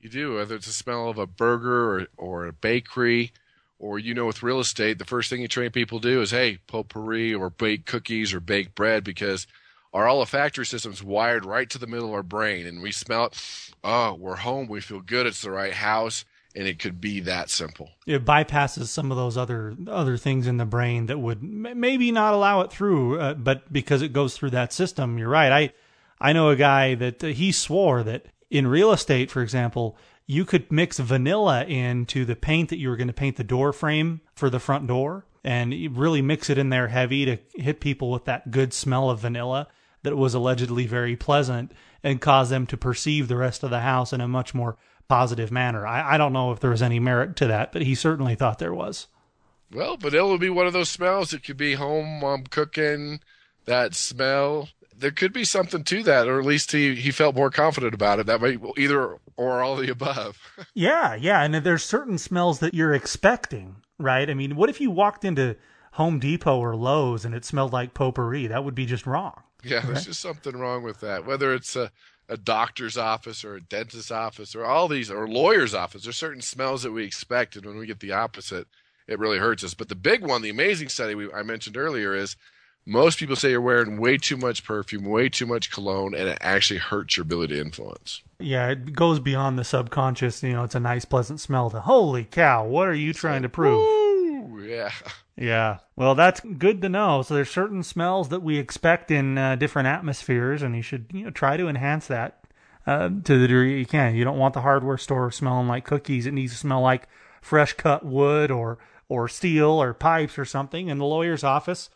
You 0.00 0.08
do, 0.08 0.34
whether 0.34 0.56
it's 0.56 0.66
the 0.66 0.72
smell 0.72 1.08
of 1.08 1.18
a 1.18 1.26
burger 1.26 1.94
or, 1.94 2.06
or 2.16 2.46
a 2.46 2.52
bakery 2.52 3.32
or 3.82 3.98
you 3.98 4.14
know 4.14 4.24
with 4.24 4.42
real 4.42 4.60
estate 4.60 4.98
the 4.98 5.04
first 5.04 5.28
thing 5.28 5.42
you 5.42 5.48
train 5.48 5.70
people 5.70 6.00
to 6.00 6.08
do 6.08 6.22
is 6.22 6.30
hey 6.30 6.58
potpourri 6.66 7.34
or 7.34 7.50
bake 7.50 7.84
cookies 7.84 8.32
or 8.32 8.40
bake 8.40 8.74
bread 8.74 9.04
because 9.04 9.46
our 9.92 10.08
olfactory 10.08 10.64
system's 10.64 11.02
wired 11.02 11.44
right 11.44 11.68
to 11.68 11.78
the 11.78 11.86
middle 11.86 12.08
of 12.08 12.14
our 12.14 12.22
brain 12.22 12.66
and 12.66 12.82
we 12.82 12.92
smell 12.92 13.26
it. 13.26 13.70
Oh 13.84 14.14
we're 14.14 14.36
home. 14.36 14.68
We 14.68 14.80
feel 14.80 15.00
good. 15.00 15.26
It's 15.26 15.42
the 15.42 15.50
right 15.50 15.74
house. 15.74 16.24
And 16.54 16.68
it 16.68 16.78
could 16.78 17.00
be 17.00 17.20
that 17.20 17.48
simple. 17.48 17.88
It 18.06 18.26
bypasses 18.26 18.88
some 18.88 19.10
of 19.10 19.16
those 19.16 19.38
other 19.38 19.74
other 19.86 20.18
things 20.18 20.46
in 20.46 20.58
the 20.58 20.66
brain 20.66 21.06
that 21.06 21.18
would 21.18 21.42
maybe 21.42 22.12
not 22.12 22.34
allow 22.34 22.60
it 22.60 22.70
through 22.70 23.18
uh, 23.18 23.34
but 23.34 23.72
because 23.72 24.02
it 24.02 24.12
goes 24.12 24.36
through 24.36 24.50
that 24.50 24.72
system 24.72 25.18
you're 25.18 25.28
right. 25.28 25.52
I 25.52 25.72
i 26.20 26.32
know 26.32 26.50
a 26.50 26.56
guy 26.56 26.94
that 26.94 27.24
uh, 27.24 27.28
he 27.28 27.52
swore 27.52 28.02
that 28.02 28.26
in 28.50 28.66
real 28.66 28.92
estate 28.92 29.30
for 29.30 29.42
example 29.42 29.96
you 30.26 30.44
could 30.44 30.70
mix 30.70 30.98
vanilla 30.98 31.64
into 31.64 32.24
the 32.24 32.36
paint 32.36 32.70
that 32.70 32.78
you 32.78 32.88
were 32.88 32.96
going 32.96 33.08
to 33.08 33.12
paint 33.12 33.36
the 33.36 33.44
door 33.44 33.72
frame 33.72 34.20
for 34.34 34.48
the 34.48 34.60
front 34.60 34.86
door 34.86 35.26
and 35.44 35.72
really 35.96 36.22
mix 36.22 36.48
it 36.48 36.58
in 36.58 36.70
there 36.70 36.88
heavy 36.88 37.24
to 37.24 37.38
hit 37.54 37.80
people 37.80 38.10
with 38.10 38.24
that 38.24 38.50
good 38.50 38.72
smell 38.72 39.10
of 39.10 39.20
vanilla 39.20 39.66
that 40.02 40.16
was 40.16 40.34
allegedly 40.34 40.86
very 40.86 41.16
pleasant 41.16 41.72
and 42.02 42.20
cause 42.20 42.50
them 42.50 42.66
to 42.66 42.76
perceive 42.76 43.28
the 43.28 43.36
rest 43.36 43.62
of 43.62 43.70
the 43.70 43.80
house 43.80 44.12
in 44.12 44.20
a 44.20 44.28
much 44.28 44.54
more 44.54 44.76
positive 45.08 45.50
manner. 45.50 45.86
I, 45.86 46.14
I 46.14 46.18
don't 46.18 46.32
know 46.32 46.52
if 46.52 46.60
there 46.60 46.70
was 46.70 46.82
any 46.82 46.98
merit 46.98 47.36
to 47.36 47.46
that, 47.48 47.72
but 47.72 47.82
he 47.82 47.94
certainly 47.94 48.34
thought 48.34 48.58
there 48.58 48.74
was. 48.74 49.08
Well, 49.72 49.96
vanilla 49.96 50.30
would 50.30 50.40
be 50.40 50.50
one 50.50 50.66
of 50.66 50.72
those 50.72 50.90
smells. 50.90 51.32
It 51.32 51.44
could 51.44 51.56
be 51.56 51.74
home 51.74 52.20
mom 52.20 52.44
cooking, 52.44 53.20
that 53.64 53.94
smell 53.94 54.68
there 54.96 55.10
could 55.10 55.32
be 55.32 55.44
something 55.44 55.84
to 55.84 56.02
that, 56.04 56.28
or 56.28 56.38
at 56.38 56.46
least 56.46 56.72
he 56.72 56.94
he 56.94 57.10
felt 57.10 57.34
more 57.34 57.50
confident 57.50 57.94
about 57.94 58.18
it. 58.18 58.26
That 58.26 58.40
might 58.40 58.60
either 58.76 59.18
or 59.36 59.62
all 59.62 59.76
the 59.76 59.90
above. 59.90 60.38
yeah, 60.74 61.14
yeah, 61.14 61.42
and 61.42 61.54
there's 61.54 61.84
certain 61.84 62.18
smells 62.18 62.60
that 62.60 62.74
you're 62.74 62.94
expecting, 62.94 63.76
right? 63.98 64.28
I 64.28 64.34
mean, 64.34 64.56
what 64.56 64.70
if 64.70 64.80
you 64.80 64.90
walked 64.90 65.24
into 65.24 65.56
Home 65.92 66.18
Depot 66.18 66.58
or 66.58 66.76
Lowe's 66.76 67.24
and 67.24 67.34
it 67.34 67.44
smelled 67.44 67.72
like 67.72 67.94
potpourri? 67.94 68.46
That 68.46 68.64
would 68.64 68.74
be 68.74 68.86
just 68.86 69.06
wrong. 69.06 69.42
Yeah, 69.64 69.76
right? 69.78 69.86
there's 69.86 70.06
just 70.06 70.20
something 70.20 70.56
wrong 70.56 70.82
with 70.82 71.00
that. 71.00 71.26
Whether 71.26 71.54
it's 71.54 71.76
a 71.76 71.90
a 72.28 72.36
doctor's 72.36 72.96
office 72.96 73.44
or 73.44 73.56
a 73.56 73.60
dentist's 73.60 74.10
office 74.10 74.54
or 74.54 74.64
all 74.64 74.88
these 74.88 75.10
or 75.10 75.28
lawyer's 75.28 75.74
office, 75.74 76.04
there's 76.04 76.16
certain 76.16 76.40
smells 76.40 76.82
that 76.82 76.92
we 76.92 77.04
expect, 77.04 77.56
and 77.56 77.66
when 77.66 77.76
we 77.76 77.86
get 77.86 78.00
the 78.00 78.12
opposite, 78.12 78.68
it 79.06 79.18
really 79.18 79.38
hurts 79.38 79.64
us. 79.64 79.74
But 79.74 79.88
the 79.88 79.94
big 79.94 80.24
one, 80.24 80.42
the 80.42 80.50
amazing 80.50 80.88
study 80.88 81.14
we, 81.14 81.32
I 81.32 81.42
mentioned 81.42 81.76
earlier, 81.76 82.14
is 82.14 82.36
most 82.84 83.18
people 83.18 83.36
say 83.36 83.50
you're 83.50 83.60
wearing 83.60 84.00
way 84.00 84.18
too 84.18 84.36
much 84.36 84.64
perfume, 84.64 85.04
way 85.04 85.28
too 85.28 85.46
much 85.46 85.70
cologne, 85.70 86.14
and 86.14 86.28
it 86.28 86.38
actually 86.40 86.80
hurts 86.80 87.16
your 87.16 87.22
ability 87.22 87.54
to 87.54 87.60
influence. 87.60 88.22
Yeah, 88.38 88.70
it 88.70 88.92
goes 88.92 89.20
beyond 89.20 89.58
the 89.58 89.64
subconscious. 89.64 90.42
You 90.42 90.54
know, 90.54 90.64
it's 90.64 90.74
a 90.74 90.80
nice, 90.80 91.04
pleasant 91.04 91.40
smell 91.40 91.70
to, 91.70 91.80
holy 91.80 92.24
cow, 92.24 92.66
what 92.66 92.88
are 92.88 92.94
you 92.94 93.12
trying 93.12 93.42
to 93.42 93.48
prove? 93.48 93.78
Woo, 93.78 94.64
yeah. 94.64 94.90
Yeah. 95.34 95.78
Well, 95.96 96.14
that's 96.14 96.40
good 96.40 96.82
to 96.82 96.90
know. 96.90 97.22
So 97.22 97.32
there's 97.32 97.50
certain 97.50 97.82
smells 97.82 98.28
that 98.28 98.42
we 98.42 98.58
expect 98.58 99.10
in 99.10 99.38
uh, 99.38 99.56
different 99.56 99.88
atmospheres, 99.88 100.60
and 100.62 100.76
you 100.76 100.82
should 100.82 101.06
you 101.10 101.24
know 101.24 101.30
try 101.30 101.56
to 101.56 101.68
enhance 101.68 102.06
that 102.08 102.44
uh, 102.86 103.08
to 103.08 103.38
the 103.38 103.48
degree 103.48 103.78
you 103.78 103.86
can. 103.86 104.14
You 104.14 104.24
don't 104.24 104.38
want 104.38 104.52
the 104.52 104.60
hardware 104.60 104.98
store 104.98 105.30
smelling 105.30 105.68
like 105.68 105.86
cookies. 105.86 106.26
It 106.26 106.34
needs 106.34 106.52
to 106.52 106.58
smell 106.58 106.82
like 106.82 107.08
fresh 107.40 107.72
cut 107.72 108.04
wood 108.04 108.50
or 108.50 108.78
or 109.08 109.26
steel 109.26 109.70
or 109.70 109.94
pipes 109.94 110.38
or 110.38 110.44
something. 110.44 110.88
In 110.88 110.98
the 110.98 111.06
lawyer's 111.06 111.42
office, 111.44 111.88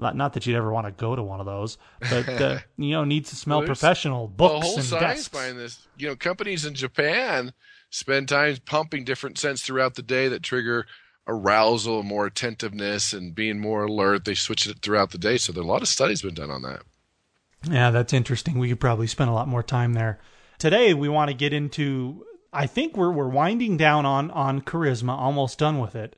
not, 0.00 0.16
not 0.16 0.32
that 0.32 0.46
you'd 0.46 0.56
ever 0.56 0.72
want 0.72 0.86
to 0.86 0.92
go 0.92 1.14
to 1.14 1.22
one 1.22 1.40
of 1.40 1.46
those, 1.46 1.78
but 2.08 2.28
uh, 2.28 2.58
you 2.76 2.90
know 2.90 3.04
needs 3.04 3.30
to 3.30 3.36
smell 3.36 3.58
Well, 3.58 3.66
professional. 3.66 4.28
Books 4.28 4.52
the 4.52 4.66
whole 4.66 4.76
and 4.76 4.84
science 4.84 5.02
desks. 5.18 5.28
behind 5.28 5.58
this. 5.58 5.86
You 5.96 6.08
know, 6.08 6.16
companies 6.16 6.64
in 6.64 6.74
Japan 6.74 7.52
spend 7.90 8.28
time 8.28 8.56
pumping 8.64 9.04
different 9.04 9.38
scents 9.38 9.62
throughout 9.62 9.94
the 9.94 10.02
day 10.02 10.28
that 10.28 10.42
trigger 10.42 10.86
arousal, 11.26 12.02
more 12.02 12.26
attentiveness, 12.26 13.12
and 13.12 13.34
being 13.34 13.60
more 13.60 13.84
alert. 13.84 14.24
They 14.24 14.34
switch 14.34 14.66
it 14.66 14.78
throughout 14.82 15.10
the 15.10 15.18
day. 15.18 15.36
So 15.36 15.52
there 15.52 15.62
are 15.62 15.66
a 15.66 15.68
lot 15.68 15.82
of 15.82 15.88
studies 15.88 16.22
been 16.22 16.34
done 16.34 16.50
on 16.50 16.62
that. 16.62 16.82
Yeah, 17.70 17.90
that's 17.90 18.12
interesting. 18.12 18.58
We 18.58 18.68
could 18.70 18.80
probably 18.80 19.06
spend 19.06 19.30
a 19.30 19.34
lot 19.34 19.48
more 19.48 19.62
time 19.62 19.92
there. 19.92 20.18
Today 20.58 20.94
we 20.94 21.08
want 21.08 21.28
to 21.28 21.34
get 21.34 21.52
into 21.52 22.24
I 22.52 22.66
think 22.66 22.96
we're 22.96 23.12
we're 23.12 23.28
winding 23.28 23.76
down 23.76 24.06
on 24.06 24.30
on 24.30 24.62
charisma, 24.62 25.16
almost 25.16 25.58
done 25.58 25.78
with 25.78 25.94
it. 25.94 26.16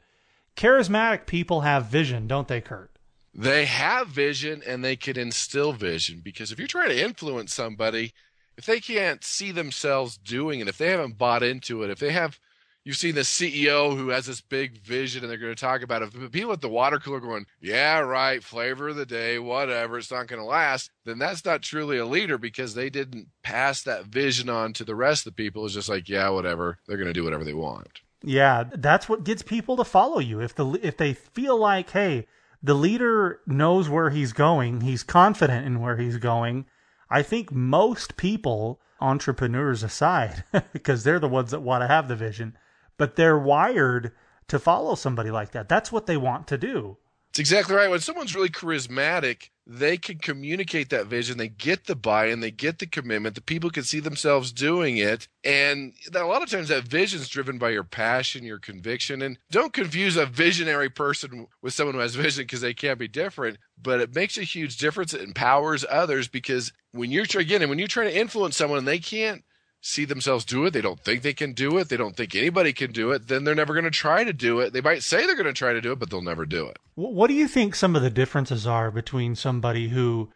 Charismatic 0.57 1.27
people 1.27 1.63
have 1.63 1.87
vision, 1.87 2.27
don't 2.27 2.49
they, 2.49 2.61
Kurt? 2.61 2.92
They 3.35 3.65
have 3.65 4.09
vision 4.09 4.63
and 4.67 4.85
they 4.85 4.97
can 4.97 5.19
instill 5.19 5.73
vision 5.73 6.21
because 6.23 6.53
if 6.53 6.59
you're 6.59 6.69
trying 6.69 6.91
to 6.91 7.03
influence 7.03 7.55
somebody, 7.55 8.13
if 8.57 8.67
they 8.67 8.81
can't 8.81 9.25
see 9.25 9.53
themselves 9.53 10.19
doing 10.19 10.61
it, 10.61 10.69
if 10.69 10.79
they 10.79 10.91
haven't 10.91 11.19
bought 11.19 11.43
into 11.43 11.83
it, 11.83 11.91
if 11.91 11.99
they 11.99 12.13
have, 12.13 12.39
you've 12.85 12.97
seen 12.97 13.15
the 13.15 13.23
CEO 13.23 13.97
who 13.97 14.11
has 14.11 14.27
this 14.27 14.43
big 14.43 14.83
vision 14.83 15.23
and 15.23 15.31
they're 15.31 15.39
going 15.39 15.55
to 15.55 15.61
talk 15.61 15.83
about 15.83 16.03
it. 16.03 16.11
If 16.15 16.33
people 16.33 16.53
at 16.53 16.61
the 16.61 16.69
water 16.69 16.99
cooler 16.99 17.21
going, 17.21 17.47
yeah, 17.59 18.01
right, 18.01 18.45
flavor 18.45 18.89
of 18.89 18.97
the 18.97 19.07
day, 19.07 19.39
whatever, 19.39 19.97
it's 19.97 20.11
not 20.11 20.27
going 20.27 20.41
to 20.41 20.47
last, 20.47 20.91
then 21.07 21.19
that's 21.19 21.45
not 21.45 21.63
truly 21.63 21.97
a 21.97 22.07
leader 22.07 22.37
because 22.37 22.75
they 22.75 22.91
didn't 22.91 23.29
pass 23.43 23.83
that 23.85 24.05
vision 24.07 24.51
on 24.51 24.75
to 24.75 24.85
the 24.85 24.95
rest 24.95 25.27
of 25.27 25.35
the 25.35 25.43
people. 25.43 25.65
It's 25.65 25.75
just 25.75 25.89
like, 25.89 26.09
yeah, 26.09 26.29
whatever, 26.29 26.79
they're 26.87 26.99
going 26.99 27.07
to 27.07 27.15
do 27.15 27.25
whatever 27.25 27.45
they 27.45 27.55
want. 27.55 28.01
Yeah, 28.25 28.65
that's 28.75 29.09
what 29.09 29.25
gets 29.25 29.43
people 29.43 29.77
to 29.79 29.85
follow 29.85 30.19
you. 30.21 30.41
If 30.41 30.55
the 30.55 30.79
if 30.83 30.97
they 30.97 31.13
feel 31.13 31.59
like, 31.59 31.91
hey, 31.91 32.27
the 32.63 32.75
leader 32.75 33.41
knows 33.47 33.89
where 33.89 34.11
he's 34.11 34.33
going, 34.33 34.83
he's 34.83 35.03
confident 35.03 35.67
in 35.67 35.81
where 35.81 35.97
he's 35.97 36.19
going. 36.19 36.67
I 37.11 37.23
think 37.23 37.53
most 37.53 38.17
people, 38.17 38.81
entrepreneurs 39.01 39.83
aside, 39.83 40.45
because 40.73 41.03
they're 41.03 41.19
the 41.19 41.29
ones 41.29 41.51
that 41.51 41.61
want 41.61 41.83
to 41.83 41.89
have 41.89 42.09
the 42.09 42.17
vision, 42.17 42.57
but 42.97 43.17
they're 43.17 43.39
wired 43.39 44.13
to 44.49 44.59
follow 44.59 44.95
somebody 44.95 45.31
like 45.31 45.53
that. 45.53 45.69
That's 45.69 45.91
what 45.91 46.07
they 46.07 46.17
want 46.17 46.47
to 46.49 46.59
do. 46.59 46.99
It's 47.33 47.39
exactly 47.39 47.75
right. 47.75 47.89
When 47.89 48.01
someone's 48.01 48.35
really 48.35 48.51
charismatic, 48.51 49.49
they 49.67 49.97
can 49.97 50.19
communicate 50.19 50.91
that 50.91 51.07
vision. 51.07 51.39
They 51.39 51.49
get 51.49 51.87
the 51.87 51.97
buy-in, 51.97 52.41
they 52.41 52.51
get 52.51 52.79
the 52.79 52.87
commitment. 52.87 53.37
The 53.37 53.41
people 53.41 53.71
can 53.71 53.85
see 53.85 54.01
themselves 54.01 54.53
doing 54.53 54.99
it, 54.99 55.29
and 55.43 55.95
a 56.15 56.25
lot 56.25 56.43
of 56.43 56.51
times 56.51 56.69
that 56.69 56.85
vision 56.85 57.23
is 57.23 57.31
driven 57.31 57.57
by 57.57 57.71
your 57.71 57.85
passion, 57.85 58.45
your 58.45 58.59
conviction. 58.59 59.23
And 59.23 59.39
don't 59.51 59.73
confuse 59.73 60.19
a 60.19 60.27
visionary 60.27 60.91
person 60.91 61.47
with 61.63 61.73
someone 61.73 61.95
who 61.95 62.03
has 62.03 62.17
vision 62.17 62.43
because 62.43 62.61
they 62.61 62.75
can't 62.75 62.99
be 62.99 63.09
different. 63.09 63.57
But 63.83 64.01
it 64.01 64.15
makes 64.15 64.37
a 64.37 64.43
huge 64.43 64.77
difference. 64.77 65.15
It 65.15 65.23
empowers 65.23 65.87
others 65.89 66.29
because 66.29 66.71
when 66.91 67.11
you're 67.11 67.25
trying 67.25 67.47
again, 67.47 67.63
and 67.63 67.71
when 67.71 67.79
you're 67.79 67.89
trying 67.89 68.11
to 68.11 68.21
influence 68.21 68.59
someone, 68.59 68.81
and 68.81 68.89
they 68.89 68.99
can't 68.99 69.43
see 69.83 70.05
themselves 70.05 70.45
do 70.45 70.65
it. 70.65 70.71
They 70.71 70.81
don't 70.81 71.01
think 71.01 71.23
they 71.23 71.35
can 71.35 71.53
do 71.53 71.77
it. 71.77 71.89
They 71.89 71.97
don't 71.97 72.17
think 72.17 72.35
anybody 72.35 72.73
can 72.73 72.93
do 72.93 73.11
it. 73.11 73.27
Then 73.27 73.45
they're 73.45 73.55
never 73.55 73.75
going 73.75 73.85
to 73.85 73.91
try 73.91 74.23
to 74.23 74.33
do 74.33 74.61
it. 74.61 74.73
They 74.73 74.81
might 74.81 75.03
say 75.03 75.27
they're 75.27 75.35
going 75.35 75.47
to 75.47 75.53
try 75.53 75.73
to 75.73 75.81
do 75.81 75.93
it, 75.93 75.99
but 75.99 76.09
they'll 76.09 76.23
never 76.23 76.47
do 76.47 76.67
it. 76.69 76.79
What 76.95 77.27
do 77.27 77.35
you 77.35 77.49
think 77.49 77.75
some 77.75 77.97
of 77.97 78.03
the 78.03 78.11
differences 78.11 78.67
are 78.67 78.91
between 78.91 79.35
somebody 79.35 79.89
who 79.89 80.31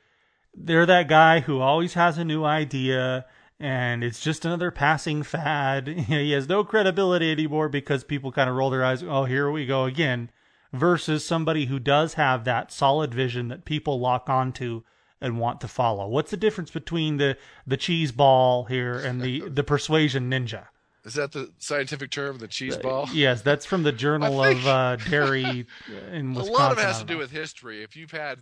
they're 0.52 0.86
that 0.86 1.08
guy 1.08 1.40
who 1.40 1.60
always 1.60 1.94
has 1.94 2.18
a 2.18 2.24
new 2.24 2.44
idea 2.44 3.24
and 3.58 4.02
it's 4.04 4.20
just 4.20 4.44
another 4.44 4.70
passing 4.70 5.22
fad. 5.22 5.86
he 6.08 6.32
has 6.32 6.48
no 6.48 6.64
credibility 6.64 7.30
anymore 7.30 7.68
because 7.68 8.04
people 8.04 8.32
kind 8.32 8.50
of 8.50 8.56
roll 8.56 8.70
their 8.70 8.84
eyes, 8.84 9.02
oh, 9.02 9.24
here 9.24 9.50
we 9.50 9.64
go 9.64 9.84
again, 9.84 10.30
versus 10.72 11.24
somebody 11.24 11.66
who 11.66 11.78
does 11.78 12.14
have 12.14 12.44
that 12.44 12.72
solid 12.72 13.14
vision 13.14 13.48
that 13.48 13.64
people 13.64 14.00
lock 14.00 14.28
onto 14.28 14.82
and 15.20 15.38
want 15.38 15.61
to 15.62 15.68
follow. 15.68 16.06
What's 16.08 16.30
the 16.30 16.37
difference 16.37 16.70
between 16.70 17.16
the 17.16 17.37
the 17.66 17.76
cheese 17.76 18.12
ball 18.12 18.64
here 18.64 18.99
and 18.99 19.20
the 19.20 19.49
the 19.49 19.64
persuasion 19.64 20.30
ninja? 20.30 20.66
Is 21.04 21.14
that 21.14 21.30
the 21.30 21.52
scientific 21.58 22.11
term, 22.11 22.38
the 22.38 22.49
cheese 22.49 22.76
ball? 22.76 23.08
Yes, 23.12 23.40
that's 23.40 23.64
from 23.64 23.85
the 23.85 23.92
Journal 23.92 24.42
of 24.42 24.66
uh, 24.66 24.96
Dairy 24.96 25.44
in 26.12 26.35
Wisconsin. 26.35 26.54
a 26.54 26.58
lot 26.58 26.73
of 26.73 26.78
it 26.78 26.82
has 26.82 26.99
to 26.99 27.04
do 27.04 27.16
with 27.16 27.30
history. 27.30 27.85
If 27.85 27.94
you've 27.94 28.11
had 28.11 28.40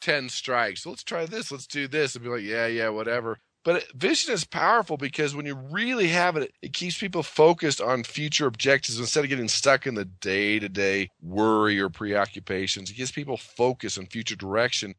10 0.00 0.30
strikes, 0.30 0.86
let's 0.86 1.04
try 1.04 1.26
this, 1.26 1.52
let's 1.52 1.66
do 1.66 1.86
this, 1.86 2.14
and 2.14 2.24
be 2.24 2.30
like, 2.30 2.42
yeah, 2.42 2.66
yeah, 2.66 2.88
whatever. 2.88 3.38
But 3.62 3.84
vision 3.92 4.32
is 4.32 4.44
powerful 4.44 4.96
because 4.96 5.34
when 5.34 5.44
you 5.44 5.54
really 5.54 6.08
have 6.08 6.36
it, 6.38 6.54
it 6.62 6.72
keeps 6.72 6.96
people 6.96 7.22
focused 7.22 7.82
on 7.82 8.04
future 8.04 8.46
objectives 8.46 8.98
instead 8.98 9.24
of 9.24 9.28
getting 9.28 9.48
stuck 9.48 9.86
in 9.86 9.94
the 9.94 10.06
day 10.06 10.58
to 10.58 10.70
day 10.70 11.10
worry 11.20 11.78
or 11.78 11.90
preoccupations. 11.90 12.90
It 12.90 12.96
gives 12.96 13.12
people 13.12 13.36
focus 13.36 13.98
on 13.98 14.06
future 14.06 14.36
direction 14.36 14.94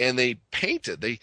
and 0.00 0.18
they 0.18 0.34
paint 0.50 0.88
it. 0.88 1.00
They 1.00 1.20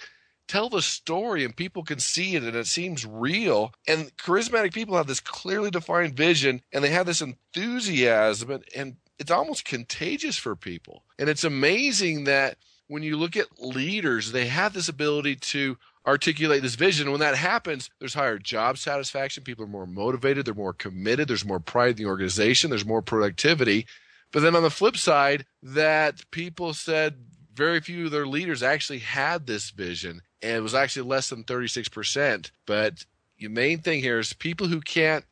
tell 0.48 0.70
the 0.70 0.82
story 0.82 1.44
and 1.44 1.56
people 1.56 1.84
can 1.84 2.00
see 2.00 2.36
it 2.36 2.44
and 2.44 2.56
it 2.56 2.68
seems 2.68 3.06
real. 3.06 3.74
And 3.88 4.16
charismatic 4.18 4.74
people 4.74 4.96
have 4.96 5.08
this 5.08 5.20
clearly 5.20 5.70
defined 5.70 6.16
vision 6.16 6.62
and 6.72 6.84
they 6.84 6.90
have 6.90 7.06
this 7.06 7.22
enthusiasm 7.22 8.52
and, 8.52 8.64
and 8.76 8.96
it's 9.20 9.32
almost 9.32 9.66
contagious 9.66 10.38
for 10.38 10.56
people. 10.56 11.04
And 11.20 11.28
it's 11.28 11.44
amazing 11.44 12.26
that 12.26 12.58
when 12.88 13.04
you 13.04 13.18
look 13.18 13.36
at 13.36 13.60
leaders, 13.60 14.32
they 14.32 14.48
have 14.48 14.74
this 14.74 14.88
ability 14.88 15.36
to 15.36 15.78
articulate 16.06 16.62
this 16.62 16.76
vision. 16.76 17.12
When 17.12 17.20
that 17.20 17.36
happens, 17.36 17.90
there's 18.00 18.14
higher 18.14 18.38
job 18.38 18.78
satisfaction. 18.78 19.44
People 19.44 19.66
are 19.66 19.68
more 19.70 19.88
motivated. 19.88 20.46
They're 20.46 20.54
more 20.54 20.72
committed. 20.72 21.28
There's 21.28 21.44
more 21.44 21.60
pride 21.60 21.92
in 21.92 21.96
the 21.98 22.06
organization. 22.06 22.70
There's 22.70 22.86
more 22.86 23.02
productivity. 23.02 23.88
But 24.32 24.42
then 24.42 24.56
on 24.56 24.64
the 24.64 24.70
flip 24.70 24.96
side, 24.96 25.46
that 25.62 26.30
people 26.32 26.74
said 26.74 27.16
very 27.58 27.82
few 27.82 28.06
of 28.06 28.12
their 28.12 28.28
leaders 28.28 28.64
actually 28.64 29.00
had 29.00 29.48
this 29.48 29.72
vision, 29.72 30.22
and 30.42 30.58
it 30.58 30.62
was 30.62 30.76
actually 30.76 31.10
less 31.10 31.30
than 31.30 31.44
36%. 31.44 32.52
But 32.66 33.04
the 33.40 33.48
main 33.48 33.80
thing 33.80 34.00
here 34.02 34.20
is 34.20 34.34
people 34.34 34.68
who 34.68 34.80
can't 34.80 35.26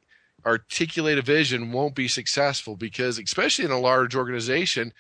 articulate 0.46 1.18
a 1.18 1.22
vision 1.22 1.72
won't 1.72 1.96
be 1.96 2.08
successful 2.08 2.76
because, 2.76 3.20
especially 3.20 3.66
in 3.66 3.72
a 3.72 3.80
large 3.80 4.16
organization, 4.16 4.92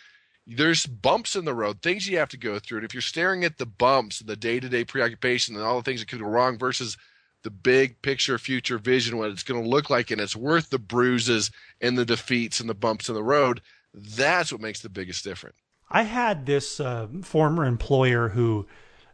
there's 0.47 0.85
bumps 0.85 1.35
in 1.35 1.45
the 1.45 1.53
road, 1.53 1.81
things 1.81 2.07
you 2.07 2.17
have 2.19 2.29
to 2.29 2.37
go 2.37 2.59
through. 2.59 2.79
And 2.79 2.85
if 2.85 2.93
you're 2.93 3.01
staring 3.01 3.43
at 3.43 3.57
the 3.57 3.65
bumps, 3.65 4.19
the 4.19 4.35
day 4.35 4.59
to 4.59 4.69
day 4.69 4.85
preoccupation, 4.85 5.55
and 5.55 5.63
all 5.63 5.77
the 5.77 5.83
things 5.83 6.01
that 6.01 6.09
could 6.09 6.19
go 6.19 6.27
wrong 6.27 6.57
versus 6.57 6.97
the 7.43 7.49
big 7.49 8.01
picture 8.01 8.37
future 8.37 8.77
vision, 8.77 9.17
what 9.17 9.31
it's 9.31 9.43
going 9.43 9.61
to 9.61 9.69
look 9.69 9.89
like, 9.89 10.11
and 10.11 10.21
it's 10.21 10.35
worth 10.35 10.69
the 10.69 10.79
bruises 10.79 11.51
and 11.81 11.97
the 11.97 12.05
defeats 12.05 12.59
and 12.59 12.69
the 12.69 12.75
bumps 12.75 13.09
in 13.09 13.15
the 13.15 13.23
road, 13.23 13.61
that's 13.93 14.51
what 14.51 14.61
makes 14.61 14.81
the 14.81 14.89
biggest 14.89 15.23
difference. 15.23 15.57
I 15.89 16.03
had 16.03 16.45
this 16.45 16.79
uh, 16.79 17.07
former 17.21 17.65
employer 17.65 18.29
who 18.29 18.67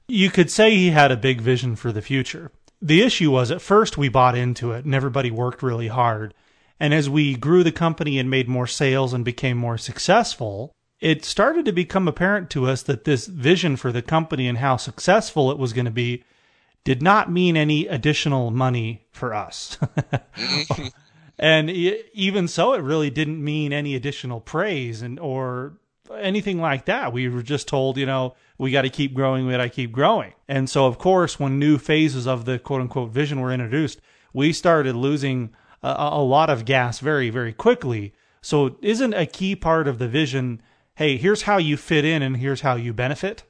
you 0.08 0.30
could 0.30 0.52
say 0.52 0.72
he 0.72 0.90
had 0.90 1.12
a 1.12 1.18
big 1.18 1.42
vision 1.42 1.76
for 1.76 1.92
the 1.92 2.02
future. 2.02 2.52
The 2.82 3.02
issue 3.02 3.32
was 3.32 3.52
at 3.52 3.62
first 3.62 3.98
we 3.98 4.10
bought 4.10 4.36
into 4.36 4.72
it 4.72 4.86
and 4.86 4.96
everybody 4.96 5.32
worked 5.32 5.62
really 5.62 5.88
hard. 5.88 6.34
And 6.80 6.94
as 6.94 7.10
we 7.10 7.36
grew 7.36 7.64
the 7.64 7.72
company 7.72 8.18
and 8.18 8.30
made 8.30 8.48
more 8.48 8.68
sales 8.68 9.14
and 9.14 9.24
became 9.24 9.58
more 9.58 9.78
successful, 9.78 10.74
it 11.00 11.24
started 11.24 11.66
to 11.66 11.72
become 11.72 12.08
apparent 12.08 12.50
to 12.52 12.68
us 12.68 12.82
that 12.84 13.04
this 13.04 13.28
vision 13.28 13.76
for 13.76 13.92
the 13.92 14.02
company 14.02 14.48
and 14.48 14.58
how 14.58 14.78
successful 14.78 15.52
it 15.52 15.58
was 15.58 15.74
going 15.74 15.86
to 15.86 15.92
be 15.92 16.24
did 16.84 17.02
not 17.02 17.32
mean 17.32 17.56
any 17.56 17.88
additional 17.88 18.50
money 18.50 19.06
for 19.12 19.34
us. 19.34 19.78
and 21.40 21.70
e- 21.70 22.04
even 22.14 22.48
so, 22.48 22.74
it 22.74 22.82
really 22.82 23.10
didn't 23.10 23.44
mean 23.44 23.72
any 23.72 23.96
additional 23.96 24.40
praise 24.40 25.02
and 25.02 25.20
or 25.20 25.74
anything 26.20 26.60
like 26.60 26.86
that. 26.86 27.14
We 27.14 27.30
were 27.30 27.42
just 27.42 27.68
told, 27.68 27.98
you 27.98 28.06
know, 28.06 28.36
we 28.58 28.72
got 28.72 28.84
to 28.84 28.90
keep 28.90 29.14
growing, 29.14 29.46
we 29.46 29.54
got 29.54 29.58
to 29.58 29.70
keep 29.70 29.92
growing. 29.92 30.34
And 30.48 30.70
so, 30.70 30.86
of 30.86 30.98
course, 30.98 31.40
when 31.40 31.60
new 31.60 31.78
phases 31.78 32.28
of 32.28 32.46
the 32.46 32.60
quote 32.60 32.82
unquote 32.82 33.12
vision 33.12 33.42
were 33.42 33.52
introduced, 33.52 34.00
we 34.34 34.54
started 34.54 34.96
losing 34.96 35.54
a, 35.82 35.96
a 35.98 36.22
lot 36.22 36.50
of 36.50 36.66
gas 36.66 37.00
very, 37.00 37.30
very 37.30 37.54
quickly. 37.54 38.14
So, 38.42 38.78
isn't 38.82 39.14
a 39.14 39.26
key 39.26 39.56
part 39.56 39.88
of 39.88 40.00
the 40.00 40.08
vision, 40.08 40.62
hey, 40.96 41.18
here's 41.18 41.44
how 41.44 41.58
you 41.58 41.78
fit 41.78 42.06
in 42.06 42.22
and 42.22 42.38
here's 42.38 42.62
how 42.62 42.76
you 42.76 42.94
benefit? 42.94 43.44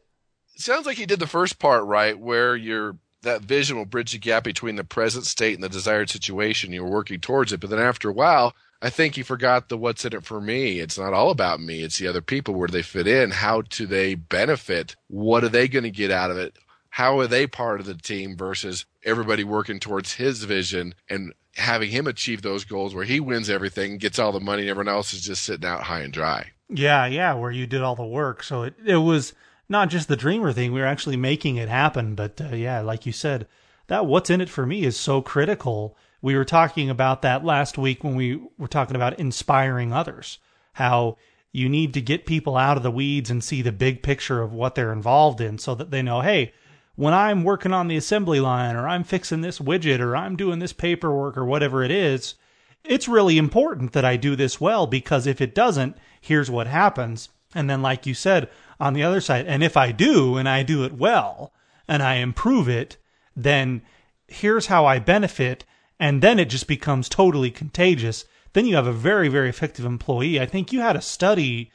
It 0.56 0.62
sounds 0.62 0.86
like 0.86 1.00
you 1.00 1.06
did 1.06 1.20
the 1.20 1.28
first 1.28 1.60
part 1.60 1.86
right, 1.86 2.18
where 2.18 2.56
your 2.56 2.98
that 3.24 3.42
vision 3.42 3.78
will 3.78 3.86
bridge 3.86 4.12
the 4.12 4.18
gap 4.18 4.44
between 4.44 4.76
the 4.76 4.84
present 4.84 5.26
state 5.26 5.56
and 5.56 5.64
the 5.64 5.70
desired 5.70 6.10
situation. 6.10 6.74
You're 6.74 6.86
working 6.86 7.20
towards 7.20 7.54
it, 7.54 7.60
but 7.60 7.70
then 7.70 7.80
after 7.80 8.10
a 8.10 8.14
while, 8.14 8.54
I 8.82 8.90
think 8.90 9.16
he 9.16 9.24
forgot 9.24 9.70
the 9.70 9.78
what's 9.78 10.06
in 10.06 10.14
it 10.14 10.26
for 10.26 10.42
me. 10.42 10.80
It's 10.80 10.98
not 10.98 11.14
all 11.14 11.30
about 11.30 11.62
me. 11.62 11.84
It's 11.84 12.00
the 12.00 12.08
other 12.08 12.22
people. 12.22 12.56
Where 12.56 12.68
do 12.68 12.74
they 12.74 12.82
fit 12.82 13.08
in? 13.08 13.32
How 13.32 13.62
do 13.62 13.86
they 13.86 14.16
benefit? 14.16 14.96
What 15.08 15.44
are 15.44 15.50
they 15.50 15.68
going 15.68 15.84
to 15.84 15.92
get 15.92 16.10
out 16.10 16.32
of 16.32 16.38
it? 16.38 16.58
How 16.90 17.20
are 17.20 17.28
they 17.28 17.48
part 17.48 17.80
of 17.80 17.86
the 17.86 17.94
team 17.94 18.36
versus 18.36 18.86
everybody 19.06 19.44
working 19.44 19.80
towards 19.80 20.14
his 20.14 20.44
vision 20.44 20.96
and 21.10 21.34
having 21.56 21.92
him 21.92 22.08
achieve 22.08 22.42
those 22.42 22.66
goals 22.66 22.96
where 22.96 23.06
he 23.06 23.20
wins 23.20 23.50
everything, 23.50 23.98
gets 23.98 24.18
all 24.18 24.32
the 24.32 24.40
money, 24.40 24.64
and 24.64 24.70
everyone 24.70 24.94
else 24.94 25.14
is 25.14 25.22
just 25.22 25.44
sitting 25.44 25.68
out 25.68 25.84
high 25.84 26.02
and 26.02 26.14
dry. 26.14 26.52
Yeah, 26.70 27.06
yeah, 27.06 27.34
where 27.34 27.52
you 27.52 27.68
did 27.68 27.82
all 27.82 27.96
the 27.96 28.06
work. 28.06 28.44
So 28.44 28.64
it, 28.64 28.74
it 28.86 28.98
was 28.98 29.34
not 29.72 29.90
just 29.90 30.08
the 30.08 30.16
dreamer 30.16 30.52
thing. 30.52 30.72
We 30.72 30.82
were 30.82 30.86
actually 30.86 31.18
making 31.18 31.56
it 31.56 31.70
happen. 31.70 32.14
But 32.14 32.40
uh, 32.40 32.56
yeah, 32.56 32.82
like 32.82 33.06
you 33.06 33.12
said, 33.12 33.48
that 33.88 34.06
what's 34.06 34.30
in 34.30 34.42
it 34.42 34.50
for 34.50 34.66
me 34.66 34.84
is 34.84 34.98
so 34.98 35.22
critical. 35.22 35.98
We 36.22 36.36
were 36.36 36.46
talking 36.46 36.90
about 36.90 37.24
that 37.24 37.44
last 37.44 37.78
week 37.78 38.04
when 38.04 38.16
we 38.16 38.40
were 38.58 38.68
talking 38.68 38.96
about 38.96 39.18
inspiring 39.18 39.92
others, 39.92 40.38
how 40.74 41.18
you 41.52 41.68
need 41.68 41.94
to 41.96 42.02
get 42.02 42.26
people 42.26 42.56
out 42.56 42.78
of 42.78 42.84
the 42.84 42.92
weeds 42.92 43.32
and 43.32 43.44
see 43.44 43.62
the 43.62 43.72
big 43.72 44.04
picture 44.04 44.42
of 44.42 44.54
what 44.54 44.76
they're 44.76 44.94
involved 44.94 45.42
in 45.42 45.58
so 45.58 45.74
that 45.76 45.90
they 45.90 46.02
know, 46.02 46.22
hey, 46.22 46.54
when 46.96 47.14
I'm 47.14 47.44
working 47.44 47.74
on 47.74 47.88
the 47.88 47.98
assembly 47.98 48.40
line 48.40 48.76
or 48.76 48.88
I'm 48.88 49.04
fixing 49.04 49.42
this 49.42 49.60
widget 49.60 50.00
or 50.00 50.16
I'm 50.16 50.36
doing 50.36 50.60
this 50.60 50.74
paperwork 50.74 51.38
or 51.38 51.46
whatever 51.46 51.84
it 51.84 51.92
is, 51.92 52.36
it's 52.84 53.08
really 53.08 53.38
important 53.38 53.94
that 53.94 54.06
I 54.06 54.18
do 54.18 54.36
this 54.36 54.62
well 54.62 54.88
because 54.88 55.28
if 55.28 55.42
it 55.42 55.56
doesn't, 55.56 55.98
here's 56.20 56.52
what 56.52 56.68
happens. 56.68 57.30
And 57.54 57.70
then, 57.70 57.82
like 57.82 58.06
you 58.06 58.14
said, 58.14 58.50
on 58.82 58.94
the 58.94 59.04
other 59.04 59.22
side, 59.22 59.46
and 59.46 59.64
if 59.64 59.78
I 59.78 59.92
do 59.92 60.38
and 60.38 60.50
I 60.50 60.64
do 60.64 60.84
it 60.84 60.94
well 60.94 61.54
and 61.88 62.02
I 62.02 62.16
improve 62.16 62.68
it, 62.68 62.98
then 63.36 63.84
here's 64.28 64.66
how 64.66 64.86
I 64.86 64.98
benefit. 64.98 65.64
And 66.00 66.24
then 66.24 66.40
it 66.40 66.50
just 66.50 66.68
becomes 66.68 67.08
totally 67.08 67.52
contagious. 67.52 68.26
Then 68.54 68.66
you 68.66 68.76
have 68.76 68.88
a 68.88 68.92
very, 68.92 69.28
very 69.28 69.50
effective 69.50 69.86
employee. 69.86 70.42
I 70.42 70.48
think 70.48 70.74
you 70.74 70.82
had 70.82 70.96
a 70.96 71.02
study 71.02 71.72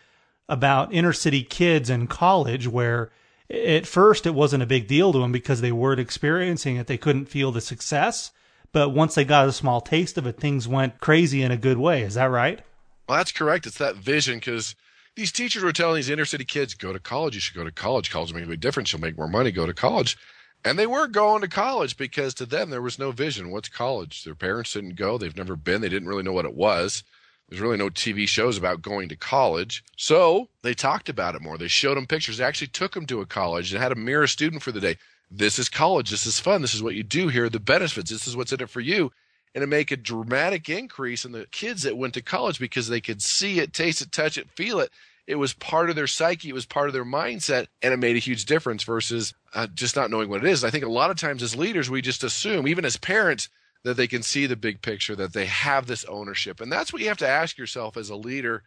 about 0.49 0.93
inner 0.93 1.13
city 1.13 1.45
kids 1.45 1.89
in 1.89 2.09
college 2.09 2.67
where 2.67 3.13
at 3.49 3.87
first 3.87 4.27
it 4.27 4.35
wasn't 4.35 4.65
a 4.65 4.67
big 4.67 4.89
deal 4.89 5.13
to 5.13 5.21
them 5.21 5.31
because 5.31 5.61
they 5.61 5.71
weren't 5.71 6.01
experiencing 6.01 6.75
it. 6.75 6.89
They 6.89 6.99
couldn't 6.99 7.27
feel 7.27 7.53
the 7.53 7.61
success. 7.61 8.33
But 8.73 8.89
once 8.91 9.15
they 9.15 9.25
got 9.25 9.49
a 9.49 9.53
small 9.53 9.81
taste 9.81 10.19
of 10.19 10.27
it, 10.27 10.41
things 10.41 10.67
went 10.67 11.01
crazy 11.01 11.43
in 11.43 11.53
a 11.53 11.57
good 11.57 11.79
way. 11.79 12.03
Is 12.03 12.15
that 12.15 12.25
right? 12.25 12.61
Well, 13.09 13.19
that's 13.19 13.31
correct. 13.31 13.67
It's 13.67 13.79
that 13.79 13.95
vision 13.95 14.39
because 14.39 14.75
these 15.17 15.33
teachers 15.33 15.63
were 15.63 15.73
telling 15.73 15.97
these 15.97 16.11
inner 16.11 16.27
city 16.27 16.45
kids, 16.45 16.75
go 16.75 16.93
to 16.93 17.01
college. 17.01 17.35
You 17.35 17.41
should 17.41 17.57
go 17.57 17.65
to 17.65 17.73
college. 17.73 18.11
College 18.11 18.33
will 18.33 18.39
make 18.39 18.47
a 18.47 18.51
big 18.51 18.61
difference. 18.61 18.93
You'll 18.93 19.01
make 19.01 19.17
more 19.17 19.29
money. 19.29 19.51
Go 19.51 19.67
to 19.67 19.75
college. 19.75 20.17
And 20.65 20.79
they 20.79 20.87
were 20.87 21.07
going 21.07 21.41
to 21.43 21.49
college 21.49 21.97
because 21.97 22.35
to 22.35 22.47
them 22.47 22.71
there 22.71 22.83
was 22.83 22.99
no 22.99 23.13
vision. 23.13 23.51
What's 23.51 23.69
college? 23.69 24.25
Their 24.25 24.35
parents 24.35 24.75
didn't 24.75 24.97
go. 24.97 25.17
They've 25.17 25.37
never 25.37 25.57
been. 25.57 25.81
They 25.81 25.89
didn't 25.89 26.09
really 26.09 26.23
know 26.23 26.33
what 26.33 26.45
it 26.45 26.55
was. 26.55 27.03
There's 27.49 27.63
really 27.63 27.77
no 27.77 27.89
TV 27.89 28.29
shows 28.29 28.59
about 28.59 28.83
going 28.83 29.09
to 29.09 29.17
college. 29.17 29.85
So 29.97 30.49
they 30.63 30.75
talked 30.75 31.09
about 31.09 31.35
it 31.35 31.43
more. 31.43 31.57
They 31.57 31.69
showed 31.69 31.97
them 31.97 32.07
pictures. 32.07 32.39
They 32.39 32.45
actually 32.45 32.69
took 32.69 32.93
them 32.93 33.07
to 33.07 33.21
a 33.21 33.27
college 33.27 33.73
and 33.73 33.83
had 33.83 33.93
a 33.93 33.97
mirror 33.97 34.27
student 34.27 34.63
for 34.63 34.73
the 34.73 34.81
day. 34.81 34.97
This 35.31 35.59
is 35.59 35.69
college. 35.69 36.11
This 36.11 36.27
is 36.27 36.41
fun. 36.41 36.61
This 36.61 36.75
is 36.75 36.83
what 36.83 36.95
you 36.95 37.03
do. 37.03 37.29
Here 37.29 37.49
the 37.49 37.61
benefits. 37.61 38.11
This 38.11 38.27
is 38.27 38.37
what's 38.37 38.53
in 38.53 38.61
it 38.61 38.71
for 38.71 38.81
you. 38.81 39.13
And 39.57 39.63
to 39.63 39.67
make 39.67 39.91
a 39.91 39.97
dramatic 39.97 40.69
increase 40.69 41.25
in 41.25 41.33
the 41.33 41.47
kids 41.47 41.85
that 41.85 41.97
went 41.97 42.13
to 42.13 42.21
college 42.21 42.59
because 42.59 42.89
they 42.89 43.01
could 43.01 43.23
see 43.23 43.59
it, 43.59 43.73
taste 43.73 44.03
it, 44.03 44.13
touch 44.13 44.37
it, 44.37 44.51
feel 44.51 44.81
it. 44.81 44.91
It 45.27 45.37
was 45.37 45.55
part 45.55 45.89
of 45.89 45.97
their 45.97 46.07
psyche. 46.07 46.51
It 46.51 46.55
was 46.55 46.67
part 46.67 46.89
of 46.89 46.93
their 46.93 47.07
mindset. 47.07 47.69
And 47.81 47.95
it 47.95 47.97
made 47.97 48.17
a 48.17 48.19
huge 48.19 48.45
difference 48.45 48.83
versus 48.83 49.33
uh, 49.55 49.67
just 49.69 49.97
not 49.97 50.11
knowing 50.11 50.29
what 50.29 50.45
it 50.45 50.51
is. 50.51 50.63
I 50.63 50.69
think 50.69 50.85
a 50.85 50.91
lot 50.91 51.11
of 51.11 51.17
times 51.17 51.43
as 51.43 51.57
leaders, 51.57 51.89
we 51.89 52.03
just 52.03 52.23
assume, 52.23 52.69
even 52.69 52.85
as 52.85 52.99
parents, 52.99 53.49
that 53.83 53.97
they 53.97 54.07
can 54.07 54.23
see 54.23 54.45
the 54.45 54.57
big 54.57 54.83
picture, 54.83 55.17
that 55.17 55.33
they 55.33 55.47
have 55.47 55.87
this 55.87 56.05
ownership. 56.05 56.61
And 56.61 56.71
that's 56.71 56.93
what 56.93 57.01
you 57.01 57.09
have 57.09 57.17
to 57.19 57.29
ask 57.29 57.57
yourself 57.57 57.97
as 57.97 58.11
a 58.11 58.17
leader 58.17 58.63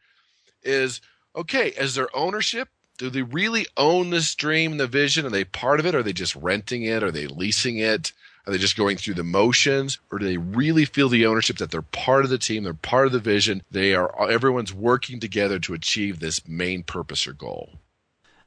is 0.63 1.01
okay, 1.35 1.67
is 1.67 1.93
their 1.93 2.09
ownership, 2.17 2.67
do 2.97 3.11
they 3.11 3.21
really 3.21 3.67
own 3.77 4.09
this 4.09 4.33
dream, 4.33 4.77
the 4.77 4.87
vision? 4.87 5.25
Are 5.25 5.29
they 5.29 5.43
part 5.45 5.79
of 5.79 5.85
it? 5.85 5.93
Are 5.93 6.03
they 6.03 6.13
just 6.13 6.35
renting 6.35 6.83
it? 6.83 7.03
Are 7.03 7.11
they 7.11 7.27
leasing 7.27 7.77
it? 7.77 8.11
Are 8.49 8.51
they 8.51 8.57
just 8.57 8.75
going 8.75 8.97
through 8.97 9.13
the 9.13 9.23
motions? 9.23 9.99
Or 10.11 10.17
do 10.17 10.25
they 10.25 10.37
really 10.37 10.83
feel 10.83 11.07
the 11.07 11.27
ownership 11.27 11.57
that 11.57 11.69
they're 11.69 11.83
part 11.83 12.23
of 12.23 12.31
the 12.31 12.39
team, 12.39 12.63
they're 12.63 12.73
part 12.73 13.05
of 13.05 13.11
the 13.11 13.19
vision, 13.19 13.61
they 13.69 13.93
are 13.93 14.27
everyone's 14.27 14.73
working 14.73 15.19
together 15.19 15.59
to 15.59 15.75
achieve 15.75 16.19
this 16.19 16.47
main 16.47 16.81
purpose 16.81 17.27
or 17.27 17.33
goal? 17.33 17.73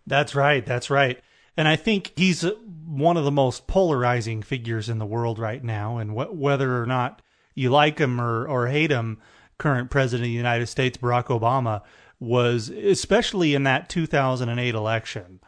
That's 0.05 0.35
right. 0.35 0.67
That's 0.67 0.91
right. 0.91 1.21
And 1.57 1.69
I 1.69 1.77
think 1.77 2.15
he's 2.17 2.45
one 2.85 3.17
of 3.17 3.23
the 3.23 3.31
most 3.31 3.69
polarizing 3.69 4.43
figures 4.43 4.89
in 4.89 4.99
the 4.99 5.07
world 5.07 5.39
right 5.39 5.63
now. 5.63 5.99
And 5.99 6.11
wh- 6.11 6.35
whether 6.35 6.83
or 6.83 6.87
not 6.87 7.23
you 7.55 7.71
like 7.71 7.99
him 7.99 8.21
or, 8.21 8.45
or 8.45 8.67
hate 8.67 8.91
him, 8.91 9.19
current 9.57 9.89
president 9.89 10.25
of 10.25 10.31
the 10.31 10.37
United 10.37 10.67
States, 10.67 10.99
Barack 10.99 11.27
Obama, 11.27 11.83
was, 12.19 12.71
especially 12.71 13.55
in 13.55 13.63
that 13.63 13.89
2008 13.89 14.75
election, 14.75 15.39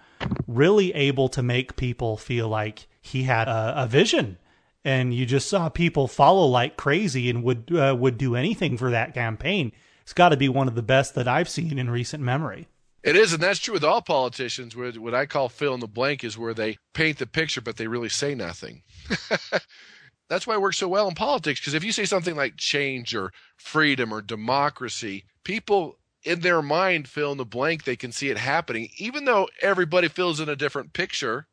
really 0.46 0.94
able 0.94 1.28
to 1.30 1.42
make 1.42 1.74
people 1.74 2.16
feel 2.16 2.48
like 2.48 2.86
he 3.00 3.24
had 3.24 3.48
a, 3.48 3.82
a 3.82 3.86
vision. 3.88 4.38
And 4.84 5.14
you 5.14 5.24
just 5.24 5.48
saw 5.48 5.68
people 5.68 6.08
follow 6.08 6.46
like 6.46 6.76
crazy 6.76 7.30
and 7.30 7.42
would 7.42 7.74
uh, 7.74 7.96
would 7.98 8.18
do 8.18 8.36
anything 8.36 8.76
for 8.76 8.90
that 8.90 9.14
campaign. 9.14 9.72
It's 10.02 10.12
got 10.12 10.28
to 10.30 10.36
be 10.36 10.48
one 10.48 10.68
of 10.68 10.74
the 10.74 10.82
best 10.82 11.14
that 11.14 11.26
I've 11.26 11.48
seen 11.48 11.78
in 11.78 11.88
recent 11.88 12.22
memory. 12.22 12.68
It 13.02 13.16
is, 13.16 13.32
and 13.32 13.42
that's 13.42 13.60
true 13.60 13.74
with 13.74 13.84
all 13.84 14.02
politicians. 14.02 14.76
Where 14.76 14.92
what 14.92 15.14
I 15.14 15.26
call 15.26 15.48
fill 15.48 15.74
in 15.74 15.80
the 15.80 15.86
blank 15.86 16.24
is 16.24 16.36
where 16.36 16.54
they 16.54 16.78
paint 16.92 17.18
the 17.18 17.26
picture, 17.26 17.60
but 17.60 17.76
they 17.76 17.86
really 17.86 18.08
say 18.08 18.34
nothing. 18.34 18.82
that's 20.28 20.46
why 20.46 20.54
it 20.54 20.60
works 20.60 20.78
so 20.78 20.88
well 20.88 21.08
in 21.08 21.14
politics. 21.14 21.60
Because 21.60 21.74
if 21.74 21.84
you 21.84 21.92
say 21.92 22.04
something 22.04 22.36
like 22.36 22.56
change 22.56 23.14
or 23.14 23.32
freedom 23.56 24.12
or 24.12 24.20
democracy, 24.20 25.24
people 25.44 25.98
in 26.24 26.40
their 26.40 26.62
mind 26.62 27.08
fill 27.08 27.32
in 27.32 27.38
the 27.38 27.44
blank. 27.44 27.84
They 27.84 27.96
can 27.96 28.12
see 28.12 28.30
it 28.30 28.38
happening, 28.38 28.88
even 28.98 29.24
though 29.24 29.48
everybody 29.60 30.08
fills 30.08 30.40
in 30.40 30.48
a 30.48 30.56
different 30.56 30.92
picture, 30.92 31.46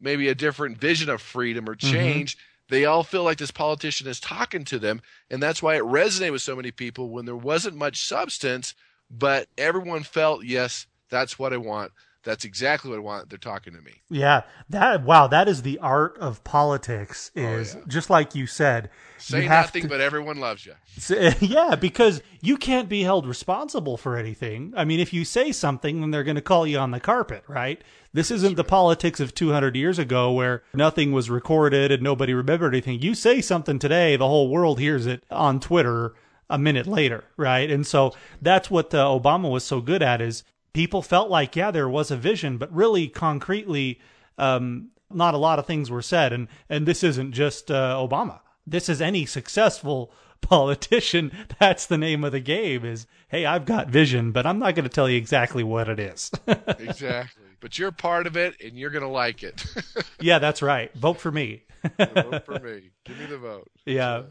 maybe 0.00 0.28
a 0.28 0.34
different 0.34 0.78
vision 0.78 1.10
of 1.10 1.20
freedom 1.20 1.68
or 1.68 1.74
mm-hmm. 1.74 1.92
change. 1.92 2.36
Mm-hmm. 2.36 2.46
They 2.68 2.84
all 2.84 3.04
feel 3.04 3.22
like 3.22 3.38
this 3.38 3.50
politician 3.50 4.08
is 4.08 4.18
talking 4.20 4.64
to 4.64 4.78
them, 4.78 5.00
and 5.30 5.42
that's 5.42 5.62
why 5.62 5.76
it 5.76 5.82
resonated 5.82 6.32
with 6.32 6.42
so 6.42 6.56
many 6.56 6.70
people 6.70 7.10
when 7.10 7.24
there 7.24 7.36
wasn't 7.36 7.76
much 7.76 8.02
substance 8.02 8.74
but 9.10 9.48
everyone 9.56 10.02
felt, 10.02 10.44
yes, 10.44 10.86
that's 11.10 11.38
what 11.38 11.52
I 11.52 11.58
want. 11.58 11.92
That's 12.26 12.44
exactly 12.44 12.90
what 12.90 12.96
I 12.96 13.02
want. 13.02 13.30
They're 13.30 13.38
talking 13.38 13.72
to 13.74 13.80
me. 13.80 14.02
Yeah, 14.10 14.42
that 14.68 15.04
wow, 15.04 15.28
that 15.28 15.46
is 15.46 15.62
the 15.62 15.78
art 15.78 16.18
of 16.18 16.42
politics. 16.42 17.30
Oh, 17.36 17.40
is 17.40 17.76
oh, 17.76 17.78
yeah. 17.78 17.84
just 17.86 18.10
like 18.10 18.34
you 18.34 18.48
said. 18.48 18.90
Say 19.18 19.44
you 19.44 19.48
nothing, 19.48 19.82
to, 19.82 19.88
but 19.88 20.00
everyone 20.00 20.38
loves 20.38 20.66
you. 20.66 20.74
Yeah, 21.40 21.76
because 21.76 22.22
you 22.40 22.56
can't 22.56 22.88
be 22.88 23.04
held 23.04 23.28
responsible 23.28 23.96
for 23.96 24.16
anything. 24.16 24.74
I 24.76 24.84
mean, 24.84 24.98
if 24.98 25.12
you 25.12 25.24
say 25.24 25.52
something, 25.52 26.00
then 26.00 26.10
they're 26.10 26.24
going 26.24 26.34
to 26.34 26.42
call 26.42 26.66
you 26.66 26.78
on 26.78 26.90
the 26.90 26.98
carpet, 26.98 27.44
right? 27.46 27.80
This 28.12 28.32
isn't 28.32 28.56
the 28.56 28.64
politics 28.64 29.20
of 29.20 29.32
200 29.32 29.76
years 29.76 30.00
ago 30.00 30.32
where 30.32 30.64
nothing 30.74 31.12
was 31.12 31.30
recorded 31.30 31.92
and 31.92 32.02
nobody 32.02 32.34
remembered 32.34 32.74
anything. 32.74 33.00
You 33.00 33.14
say 33.14 33.40
something 33.40 33.78
today, 33.78 34.16
the 34.16 34.26
whole 34.26 34.48
world 34.48 34.80
hears 34.80 35.06
it 35.06 35.22
on 35.30 35.60
Twitter 35.60 36.14
a 36.50 36.58
minute 36.58 36.88
later, 36.88 37.22
right? 37.36 37.70
And 37.70 37.86
so 37.86 38.14
that's 38.42 38.68
what 38.68 38.92
uh, 38.92 39.04
Obama 39.06 39.48
was 39.48 39.62
so 39.62 39.80
good 39.80 40.02
at 40.02 40.20
is 40.20 40.42
people 40.76 41.00
felt 41.00 41.30
like 41.30 41.56
yeah 41.56 41.70
there 41.70 41.88
was 41.88 42.10
a 42.10 42.16
vision, 42.18 42.58
but 42.58 42.70
really 42.70 43.08
concretely, 43.08 43.98
um, 44.36 44.90
not 45.10 45.32
a 45.32 45.38
lot 45.38 45.58
of 45.58 45.64
things 45.64 45.90
were 45.90 46.02
said. 46.02 46.34
And 46.34 46.48
and 46.68 46.84
this 46.84 47.02
isn't 47.02 47.32
just 47.32 47.70
uh, 47.70 47.96
Obama. 47.96 48.40
This 48.66 48.90
is 48.90 49.00
any 49.00 49.24
successful 49.24 50.12
politician. 50.42 51.32
That's 51.58 51.86
the 51.86 51.96
name 51.96 52.24
of 52.24 52.32
the 52.32 52.40
game. 52.40 52.84
Is 52.84 53.06
hey, 53.28 53.46
I've 53.46 53.64
got 53.64 53.88
vision, 53.88 54.32
but 54.32 54.44
I'm 54.44 54.58
not 54.58 54.74
going 54.74 54.84
to 54.84 54.90
tell 54.90 55.08
you 55.08 55.16
exactly 55.16 55.64
what 55.64 55.88
it 55.88 55.98
is. 55.98 56.30
exactly. 56.46 57.44
But 57.60 57.78
you're 57.78 57.90
part 57.90 58.26
of 58.26 58.36
it, 58.36 58.60
and 58.62 58.74
you're 58.74 58.90
going 58.90 59.02
to 59.02 59.08
like 59.08 59.42
it. 59.42 59.64
yeah, 60.20 60.38
that's 60.38 60.60
right. 60.60 60.92
Vote 60.94 61.18
for 61.18 61.32
me. 61.32 61.64
vote 61.98 62.44
for 62.44 62.58
me. 62.58 62.90
Give 63.04 63.18
me 63.18 63.24
the 63.24 63.38
vote. 63.38 63.70
Yeah. 63.86 64.24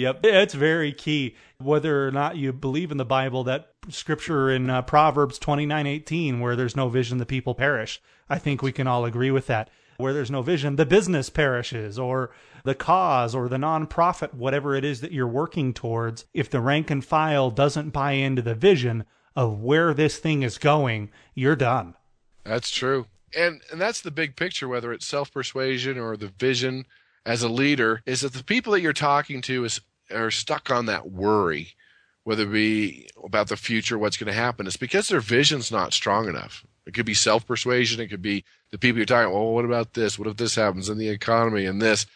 Yep, 0.00 0.20
it's 0.24 0.54
very 0.54 0.94
key. 0.94 1.36
Whether 1.58 2.08
or 2.08 2.10
not 2.10 2.36
you 2.36 2.54
believe 2.54 2.90
in 2.90 2.96
the 2.96 3.04
Bible, 3.04 3.44
that 3.44 3.72
scripture 3.90 4.50
in 4.50 4.70
uh, 4.70 4.80
Proverbs 4.80 5.38
twenty 5.38 5.66
nine 5.66 5.86
eighteen, 5.86 6.40
where 6.40 6.56
there's 6.56 6.74
no 6.74 6.88
vision, 6.88 7.18
the 7.18 7.26
people 7.26 7.54
perish. 7.54 8.00
I 8.28 8.38
think 8.38 8.62
we 8.62 8.72
can 8.72 8.86
all 8.86 9.04
agree 9.04 9.30
with 9.30 9.46
that. 9.48 9.68
Where 9.98 10.14
there's 10.14 10.30
no 10.30 10.40
vision, 10.40 10.76
the 10.76 10.86
business 10.86 11.28
perishes, 11.28 11.98
or 11.98 12.30
the 12.64 12.74
cause, 12.74 13.34
or 13.34 13.46
the 13.50 13.58
nonprofit, 13.58 14.32
whatever 14.32 14.74
it 14.74 14.86
is 14.86 15.02
that 15.02 15.12
you're 15.12 15.26
working 15.26 15.74
towards. 15.74 16.24
If 16.32 16.48
the 16.48 16.62
rank 16.62 16.90
and 16.90 17.04
file 17.04 17.50
doesn't 17.50 17.90
buy 17.90 18.12
into 18.12 18.40
the 18.40 18.54
vision 18.54 19.04
of 19.36 19.60
where 19.60 19.92
this 19.92 20.16
thing 20.16 20.42
is 20.42 20.56
going, 20.56 21.10
you're 21.34 21.56
done. 21.56 21.94
That's 22.44 22.70
true. 22.70 23.04
And 23.36 23.60
and 23.70 23.78
that's 23.78 24.00
the 24.00 24.10
big 24.10 24.34
picture, 24.34 24.66
whether 24.66 24.94
it's 24.94 25.06
self 25.06 25.30
persuasion 25.30 25.98
or 25.98 26.16
the 26.16 26.28
vision 26.28 26.86
as 27.26 27.42
a 27.42 27.48
leader 27.48 28.02
is 28.06 28.22
that 28.22 28.32
the 28.32 28.42
people 28.44 28.72
that 28.72 28.80
you're 28.80 28.92
talking 28.92 29.42
to 29.42 29.64
is 29.64 29.80
are 30.12 30.30
stuck 30.30 30.70
on 30.70 30.86
that 30.86 31.10
worry, 31.10 31.74
whether 32.24 32.44
it 32.44 32.52
be 32.52 33.08
about 33.22 33.48
the 33.48 33.56
future, 33.56 33.98
what's 33.98 34.16
going 34.16 34.32
to 34.32 34.32
happen. 34.32 34.66
It's 34.66 34.76
because 34.76 35.08
their 35.08 35.20
vision's 35.20 35.70
not 35.70 35.92
strong 35.92 36.28
enough. 36.28 36.64
It 36.86 36.94
could 36.94 37.06
be 37.06 37.14
self 37.14 37.46
persuasion. 37.46 38.00
It 38.00 38.08
could 38.08 38.22
be 38.22 38.44
the 38.70 38.78
people 38.78 38.98
you're 38.98 39.06
talking. 39.06 39.32
Oh, 39.32 39.50
what 39.50 39.64
about 39.64 39.94
this? 39.94 40.18
What 40.18 40.28
if 40.28 40.36
this 40.36 40.54
happens 40.54 40.88
in 40.88 40.98
the 40.98 41.08
economy 41.08 41.66
and 41.66 41.80
this? 41.80 42.06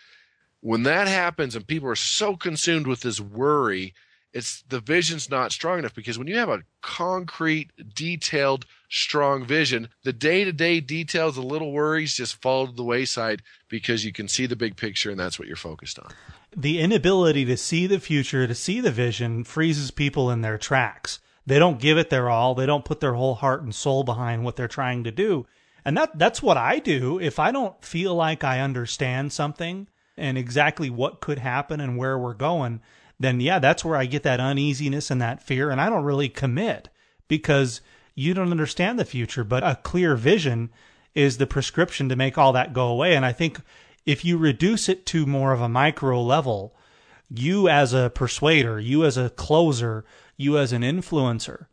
When 0.60 0.84
that 0.84 1.08
happens, 1.08 1.54
and 1.54 1.66
people 1.66 1.88
are 1.90 1.96
so 1.96 2.36
consumed 2.36 2.86
with 2.86 3.00
this 3.02 3.20
worry, 3.20 3.92
it's 4.34 4.62
the 4.68 4.80
vision's 4.80 5.30
not 5.30 5.52
strong 5.52 5.78
enough 5.78 5.94
because 5.94 6.18
when 6.18 6.26
you 6.26 6.36
have 6.36 6.48
a 6.48 6.64
concrete, 6.82 7.70
detailed, 7.94 8.66
strong 8.88 9.44
vision, 9.46 9.88
the 10.02 10.12
day 10.12 10.42
to 10.42 10.52
day 10.52 10.80
details, 10.80 11.36
the 11.36 11.42
little 11.42 11.70
worries 11.70 12.16
just 12.16 12.42
fall 12.42 12.66
to 12.66 12.72
the 12.72 12.82
wayside 12.82 13.42
because 13.68 14.04
you 14.04 14.12
can 14.12 14.26
see 14.26 14.46
the 14.46 14.56
big 14.56 14.76
picture 14.76 15.10
and 15.10 15.20
that's 15.20 15.38
what 15.38 15.46
you're 15.46 15.56
focused 15.56 16.00
on. 16.00 16.10
The 16.56 16.80
inability 16.80 17.44
to 17.46 17.56
see 17.56 17.86
the 17.86 18.00
future, 18.00 18.46
to 18.46 18.54
see 18.54 18.80
the 18.80 18.92
vision, 18.92 19.44
freezes 19.44 19.90
people 19.90 20.30
in 20.30 20.42
their 20.42 20.58
tracks. 20.58 21.18
They 21.46 21.58
don't 21.58 21.80
give 21.80 21.98
it 21.98 22.10
their 22.10 22.30
all. 22.30 22.54
They 22.54 22.66
don't 22.66 22.84
put 22.84 23.00
their 23.00 23.14
whole 23.14 23.34
heart 23.34 23.62
and 23.62 23.74
soul 23.74 24.04
behind 24.04 24.44
what 24.44 24.56
they're 24.56 24.68
trying 24.68 25.04
to 25.04 25.10
do. 25.10 25.46
And 25.84 25.96
that 25.96 26.18
that's 26.18 26.42
what 26.42 26.56
I 26.56 26.78
do. 26.78 27.18
If 27.18 27.38
I 27.38 27.50
don't 27.50 27.82
feel 27.84 28.14
like 28.14 28.42
I 28.42 28.60
understand 28.60 29.32
something 29.32 29.88
and 30.16 30.38
exactly 30.38 30.88
what 30.88 31.20
could 31.20 31.38
happen 31.38 31.80
and 31.80 31.98
where 31.98 32.18
we're 32.18 32.34
going, 32.34 32.80
then 33.20 33.40
yeah, 33.40 33.58
that's 33.58 33.84
where 33.84 33.96
I 33.96 34.06
get 34.06 34.22
that 34.22 34.40
uneasiness 34.40 35.10
and 35.10 35.20
that 35.20 35.42
fear 35.42 35.70
and 35.70 35.80
I 35.80 35.90
don't 35.90 36.04
really 36.04 36.28
commit 36.28 36.88
because 37.28 37.80
you 38.14 38.32
don't 38.32 38.50
understand 38.50 38.98
the 38.98 39.04
future, 39.04 39.44
but 39.44 39.62
a 39.62 39.78
clear 39.82 40.16
vision 40.16 40.70
is 41.14 41.36
the 41.36 41.46
prescription 41.46 42.08
to 42.08 42.16
make 42.16 42.38
all 42.38 42.52
that 42.52 42.72
go 42.72 42.88
away. 42.88 43.14
And 43.14 43.24
I 43.24 43.32
think 43.32 43.60
if 44.06 44.24
you 44.24 44.36
reduce 44.36 44.88
it 44.88 45.06
to 45.06 45.26
more 45.26 45.52
of 45.52 45.60
a 45.60 45.68
micro 45.68 46.20
level, 46.22 46.74
you 47.30 47.68
as 47.68 47.92
a 47.92 48.10
persuader, 48.14 48.78
you 48.78 49.04
as 49.04 49.16
a 49.16 49.30
closer, 49.30 50.04
you 50.36 50.58
as 50.58 50.72
an 50.72 50.82
influencer, 50.82 51.66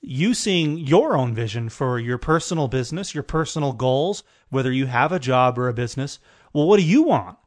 you 0.00 0.34
seeing 0.34 0.78
your 0.78 1.16
own 1.16 1.34
vision 1.34 1.68
for 1.68 1.98
your 1.98 2.18
personal 2.18 2.68
business, 2.68 3.14
your 3.14 3.22
personal 3.22 3.72
goals, 3.72 4.22
whether 4.50 4.72
you 4.72 4.86
have 4.86 5.12
a 5.12 5.18
job 5.18 5.58
or 5.58 5.68
a 5.68 5.74
business. 5.74 6.18
Well, 6.52 6.66
what 6.66 6.78
do 6.78 6.84
you 6.84 7.02
want? 7.02 7.38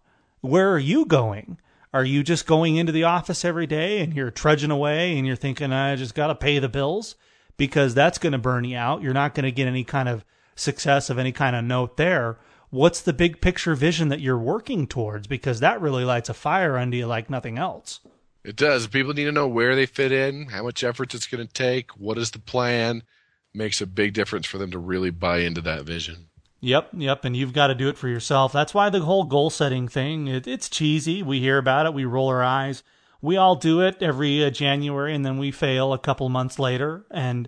Where 0.41 0.71
are 0.71 0.80
you 0.80 1.06
going? 1.06 1.60
Are 1.93 2.06
you 2.06 2.21
just 2.23 2.45
going 2.45 2.76
into 2.76 2.91
the 2.91 3.06
office 3.06 3.45
every 3.45 3.65
day 3.65 4.02
and 4.02 4.13
you're 4.13 4.32
trudging 4.32 4.71
away 4.71 5.17
and 5.17 5.26
you're 5.26 5.36
thinking, 5.36 5.71
I 5.71 5.95
just 5.95 6.15
got 6.15 6.28
to 6.28 6.36
pay 6.36 6.60
the 6.60 6.69
bills? 6.69 7.15
Because 7.56 7.95
that's 7.95 8.19
going 8.19 8.34
to 8.34 8.38
burn 8.38 8.65
you 8.65 8.78
out. 8.78 9.02
You're 9.02 9.13
not 9.13 9.34
going 9.34 9.45
to 9.45 9.52
get 9.52 9.67
any 9.67 9.84
kind 9.84 10.08
of 10.08 10.23
success 10.56 11.10
of 11.10 11.17
any 11.17 11.32
kind 11.32 11.56
of 11.56 11.63
note 11.63 11.97
there. 11.97 12.38
What's 12.69 13.01
the 13.01 13.13
big 13.13 13.39
picture 13.39 13.75
vision 13.75 14.10
that 14.10 14.19
you're 14.19 14.38
working 14.38 14.88
towards? 14.88 15.27
Because 15.27 15.62
that 15.62 15.82
really 15.82 16.03
lights 16.03 16.30
a 16.30 16.34
fire 16.34 16.77
under 16.77 16.97
you 16.97 17.08
like 17.08 17.30
nothing 17.30 17.58
else. 17.58 18.01
It 18.43 18.56
does. 18.56 18.88
People 18.88 19.13
need 19.13 19.25
to 19.25 19.32
know 19.32 19.47
where 19.47 19.75
they 19.75 19.86
fit 19.86 20.12
in, 20.12 20.47
how 20.47 20.63
much 20.63 20.84
effort 20.84 21.13
it's 21.13 21.27
going 21.27 21.45
to 21.45 21.53
take, 21.53 21.91
what 21.91 22.17
is 22.17 22.32
the 22.32 22.39
plan. 22.39 23.03
Makes 23.53 23.82
a 23.82 23.88
big 23.88 24.13
difference 24.13 24.45
for 24.45 24.58
them 24.58 24.71
to 24.71 24.77
really 24.77 25.10
buy 25.10 25.39
into 25.39 25.62
that 25.62 25.84
vision. 25.84 26.27
Yep, 26.60 26.89
yep, 26.93 27.23
and 27.23 27.38
you've 27.38 27.53
got 27.53 27.67
to 27.67 27.75
do 27.75 27.88
it 27.88 27.97
for 27.97 28.08
yourself. 28.08 28.51
That's 28.51 28.73
why 28.73 28.89
the 28.89 29.01
whole 29.01 29.25
goal 29.25 29.49
setting 29.49 29.88
thing, 29.88 30.27
it, 30.27 30.47
it's 30.47 30.69
cheesy. 30.69 31.21
We 31.21 31.39
hear 31.39 31.58
about 31.58 31.86
it, 31.86 31.93
we 31.93 32.06
roll 32.06 32.27
our 32.30 32.43
eyes. 32.43 32.84
We 33.21 33.38
all 33.38 33.56
do 33.56 33.82
it 33.82 34.01
every 34.01 34.43
uh, 34.43 34.49
January 34.49 35.13
and 35.15 35.25
then 35.25 35.38
we 35.38 35.51
fail 35.51 35.93
a 35.93 35.99
couple 35.99 36.30
months 36.30 36.60
later 36.60 37.06
and 37.10 37.47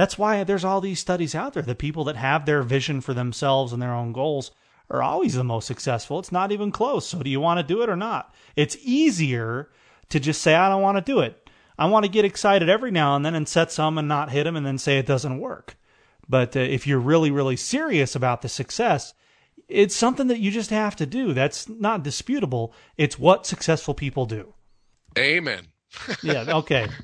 that's 0.00 0.16
why 0.16 0.42
there's 0.44 0.64
all 0.64 0.80
these 0.80 0.98
studies 0.98 1.34
out 1.34 1.52
there. 1.52 1.62
The 1.62 1.74
people 1.74 2.04
that 2.04 2.16
have 2.16 2.46
their 2.46 2.62
vision 2.62 3.02
for 3.02 3.12
themselves 3.12 3.72
and 3.72 3.82
their 3.82 3.92
own 3.92 4.12
goals 4.14 4.50
are 4.88 5.02
always 5.02 5.34
the 5.34 5.44
most 5.44 5.66
successful. 5.66 6.18
It's 6.18 6.32
not 6.32 6.52
even 6.52 6.72
close. 6.72 7.06
So 7.06 7.22
do 7.22 7.28
you 7.28 7.38
want 7.38 7.58
to 7.58 7.74
do 7.74 7.82
it 7.82 7.90
or 7.90 7.96
not? 7.96 8.34
It's 8.56 8.78
easier 8.82 9.68
to 10.08 10.18
just 10.18 10.40
say, 10.40 10.54
I 10.54 10.70
don't 10.70 10.80
want 10.80 10.96
to 10.96 11.12
do 11.12 11.20
it. 11.20 11.50
I 11.78 11.84
want 11.84 12.06
to 12.06 12.10
get 12.10 12.24
excited 12.24 12.70
every 12.70 12.90
now 12.90 13.14
and 13.14 13.24
then 13.24 13.34
and 13.34 13.46
set 13.46 13.70
some 13.70 13.98
and 13.98 14.08
not 14.08 14.30
hit 14.30 14.44
them 14.44 14.56
and 14.56 14.64
then 14.64 14.78
say 14.78 14.98
it 14.98 15.06
doesn't 15.06 15.38
work. 15.38 15.76
But 16.28 16.56
uh, 16.56 16.60
if 16.60 16.86
you're 16.86 16.98
really, 16.98 17.30
really 17.30 17.56
serious 17.56 18.16
about 18.16 18.40
the 18.40 18.48
success, 18.48 19.12
it's 19.68 19.94
something 19.94 20.28
that 20.28 20.40
you 20.40 20.50
just 20.50 20.70
have 20.70 20.96
to 20.96 21.04
do. 21.06 21.34
That's 21.34 21.68
not 21.68 22.02
disputable. 22.02 22.72
It's 22.96 23.18
what 23.18 23.46
successful 23.46 23.94
people 23.94 24.24
do. 24.24 24.54
Amen. 25.18 25.68
yeah, 26.22 26.44
okay. 26.56 26.88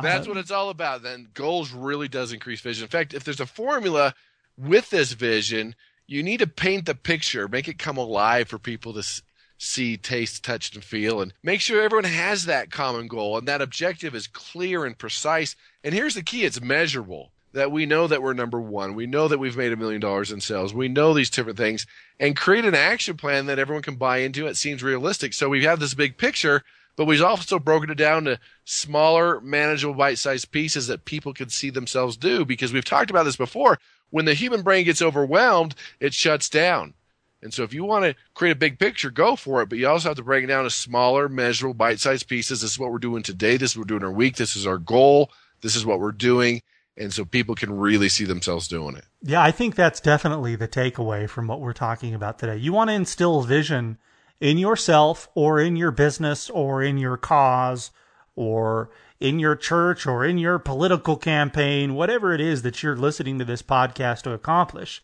That's 0.00 0.26
uh, 0.26 0.30
what 0.30 0.38
it's 0.38 0.50
all 0.50 0.70
about. 0.70 1.02
Then 1.02 1.28
goals 1.34 1.72
really 1.72 2.08
does 2.08 2.32
increase 2.32 2.60
vision. 2.60 2.84
In 2.84 2.90
fact, 2.90 3.14
if 3.14 3.24
there's 3.24 3.40
a 3.40 3.46
formula 3.46 4.14
with 4.56 4.90
this 4.90 5.12
vision, 5.12 5.74
you 6.06 6.22
need 6.22 6.38
to 6.38 6.46
paint 6.46 6.86
the 6.86 6.94
picture, 6.94 7.48
make 7.48 7.68
it 7.68 7.78
come 7.78 7.96
alive 7.96 8.48
for 8.48 8.58
people 8.58 8.94
to 8.94 9.22
see, 9.58 9.96
taste, 9.96 10.44
touch, 10.44 10.74
and 10.74 10.84
feel, 10.84 11.20
and 11.20 11.32
make 11.42 11.60
sure 11.60 11.82
everyone 11.82 12.04
has 12.04 12.46
that 12.46 12.70
common 12.70 13.08
goal 13.08 13.36
and 13.36 13.46
that 13.48 13.60
objective 13.60 14.14
is 14.14 14.26
clear 14.26 14.84
and 14.84 14.96
precise. 14.96 15.56
And 15.84 15.94
here's 15.94 16.14
the 16.14 16.22
key 16.22 16.44
it's 16.44 16.60
measurable. 16.60 17.30
That 17.54 17.72
we 17.72 17.86
know 17.86 18.06
that 18.06 18.22
we're 18.22 18.34
number 18.34 18.60
one. 18.60 18.94
We 18.94 19.06
know 19.06 19.26
that 19.26 19.38
we've 19.38 19.56
made 19.56 19.72
a 19.72 19.76
million 19.76 20.02
dollars 20.02 20.30
in 20.30 20.40
sales. 20.42 20.74
We 20.74 20.86
know 20.86 21.14
these 21.14 21.30
different 21.30 21.56
things 21.56 21.86
and 22.20 22.36
create 22.36 22.66
an 22.66 22.74
action 22.74 23.16
plan 23.16 23.46
that 23.46 23.58
everyone 23.58 23.82
can 23.82 23.96
buy 23.96 24.18
into. 24.18 24.46
It 24.46 24.58
seems 24.58 24.82
realistic. 24.82 25.32
So 25.32 25.48
we 25.48 25.64
have 25.64 25.80
this 25.80 25.94
big 25.94 26.18
picture, 26.18 26.62
but 26.98 27.04
we've 27.04 27.22
also 27.22 27.60
broken 27.60 27.90
it 27.90 27.94
down 27.94 28.24
to 28.24 28.40
smaller, 28.64 29.40
manageable, 29.40 29.94
bite 29.94 30.18
sized 30.18 30.50
pieces 30.50 30.88
that 30.88 31.04
people 31.04 31.32
can 31.32 31.48
see 31.48 31.70
themselves 31.70 32.16
do 32.16 32.44
because 32.44 32.72
we've 32.72 32.84
talked 32.84 33.08
about 33.08 33.22
this 33.22 33.36
before. 33.36 33.78
When 34.10 34.24
the 34.24 34.34
human 34.34 34.62
brain 34.62 34.84
gets 34.84 35.00
overwhelmed, 35.00 35.76
it 36.00 36.12
shuts 36.12 36.48
down. 36.48 36.94
And 37.40 37.54
so 37.54 37.62
if 37.62 37.72
you 37.72 37.84
want 37.84 38.04
to 38.04 38.16
create 38.34 38.50
a 38.50 38.56
big 38.56 38.80
picture, 38.80 39.12
go 39.12 39.36
for 39.36 39.62
it. 39.62 39.68
But 39.68 39.78
you 39.78 39.86
also 39.86 40.08
have 40.08 40.16
to 40.16 40.24
break 40.24 40.42
it 40.42 40.48
down 40.48 40.64
to 40.64 40.70
smaller, 40.70 41.28
measurable, 41.28 41.72
bite-sized 41.72 42.26
pieces. 42.26 42.62
This 42.62 42.72
is 42.72 42.78
what 42.80 42.90
we're 42.90 42.98
doing 42.98 43.22
today. 43.22 43.56
This 43.56 43.70
is 43.70 43.76
what 43.76 43.84
we're 43.84 43.96
doing 43.98 44.02
our 44.02 44.10
week. 44.10 44.34
This 44.34 44.56
is 44.56 44.66
our 44.66 44.78
goal. 44.78 45.30
This 45.60 45.76
is 45.76 45.86
what 45.86 46.00
we're 46.00 46.10
doing. 46.10 46.62
And 46.96 47.14
so 47.14 47.24
people 47.24 47.54
can 47.54 47.78
really 47.78 48.08
see 48.08 48.24
themselves 48.24 48.66
doing 48.66 48.96
it. 48.96 49.04
Yeah, 49.22 49.40
I 49.40 49.52
think 49.52 49.76
that's 49.76 50.00
definitely 50.00 50.56
the 50.56 50.66
takeaway 50.66 51.30
from 51.30 51.46
what 51.46 51.60
we're 51.60 51.72
talking 51.74 52.12
about 52.12 52.40
today. 52.40 52.56
You 52.56 52.72
want 52.72 52.90
to 52.90 52.94
instill 52.94 53.42
vision 53.42 53.98
in 54.40 54.58
yourself 54.58 55.28
or 55.34 55.60
in 55.60 55.76
your 55.76 55.90
business 55.90 56.48
or 56.50 56.82
in 56.82 56.98
your 56.98 57.16
cause 57.16 57.90
or 58.36 58.90
in 59.20 59.38
your 59.38 59.56
church 59.56 60.06
or 60.06 60.24
in 60.24 60.38
your 60.38 60.58
political 60.58 61.16
campaign, 61.16 61.94
whatever 61.94 62.32
it 62.32 62.40
is 62.40 62.62
that 62.62 62.82
you're 62.82 62.96
listening 62.96 63.38
to 63.38 63.44
this 63.44 63.62
podcast 63.62 64.22
to 64.22 64.32
accomplish 64.32 65.02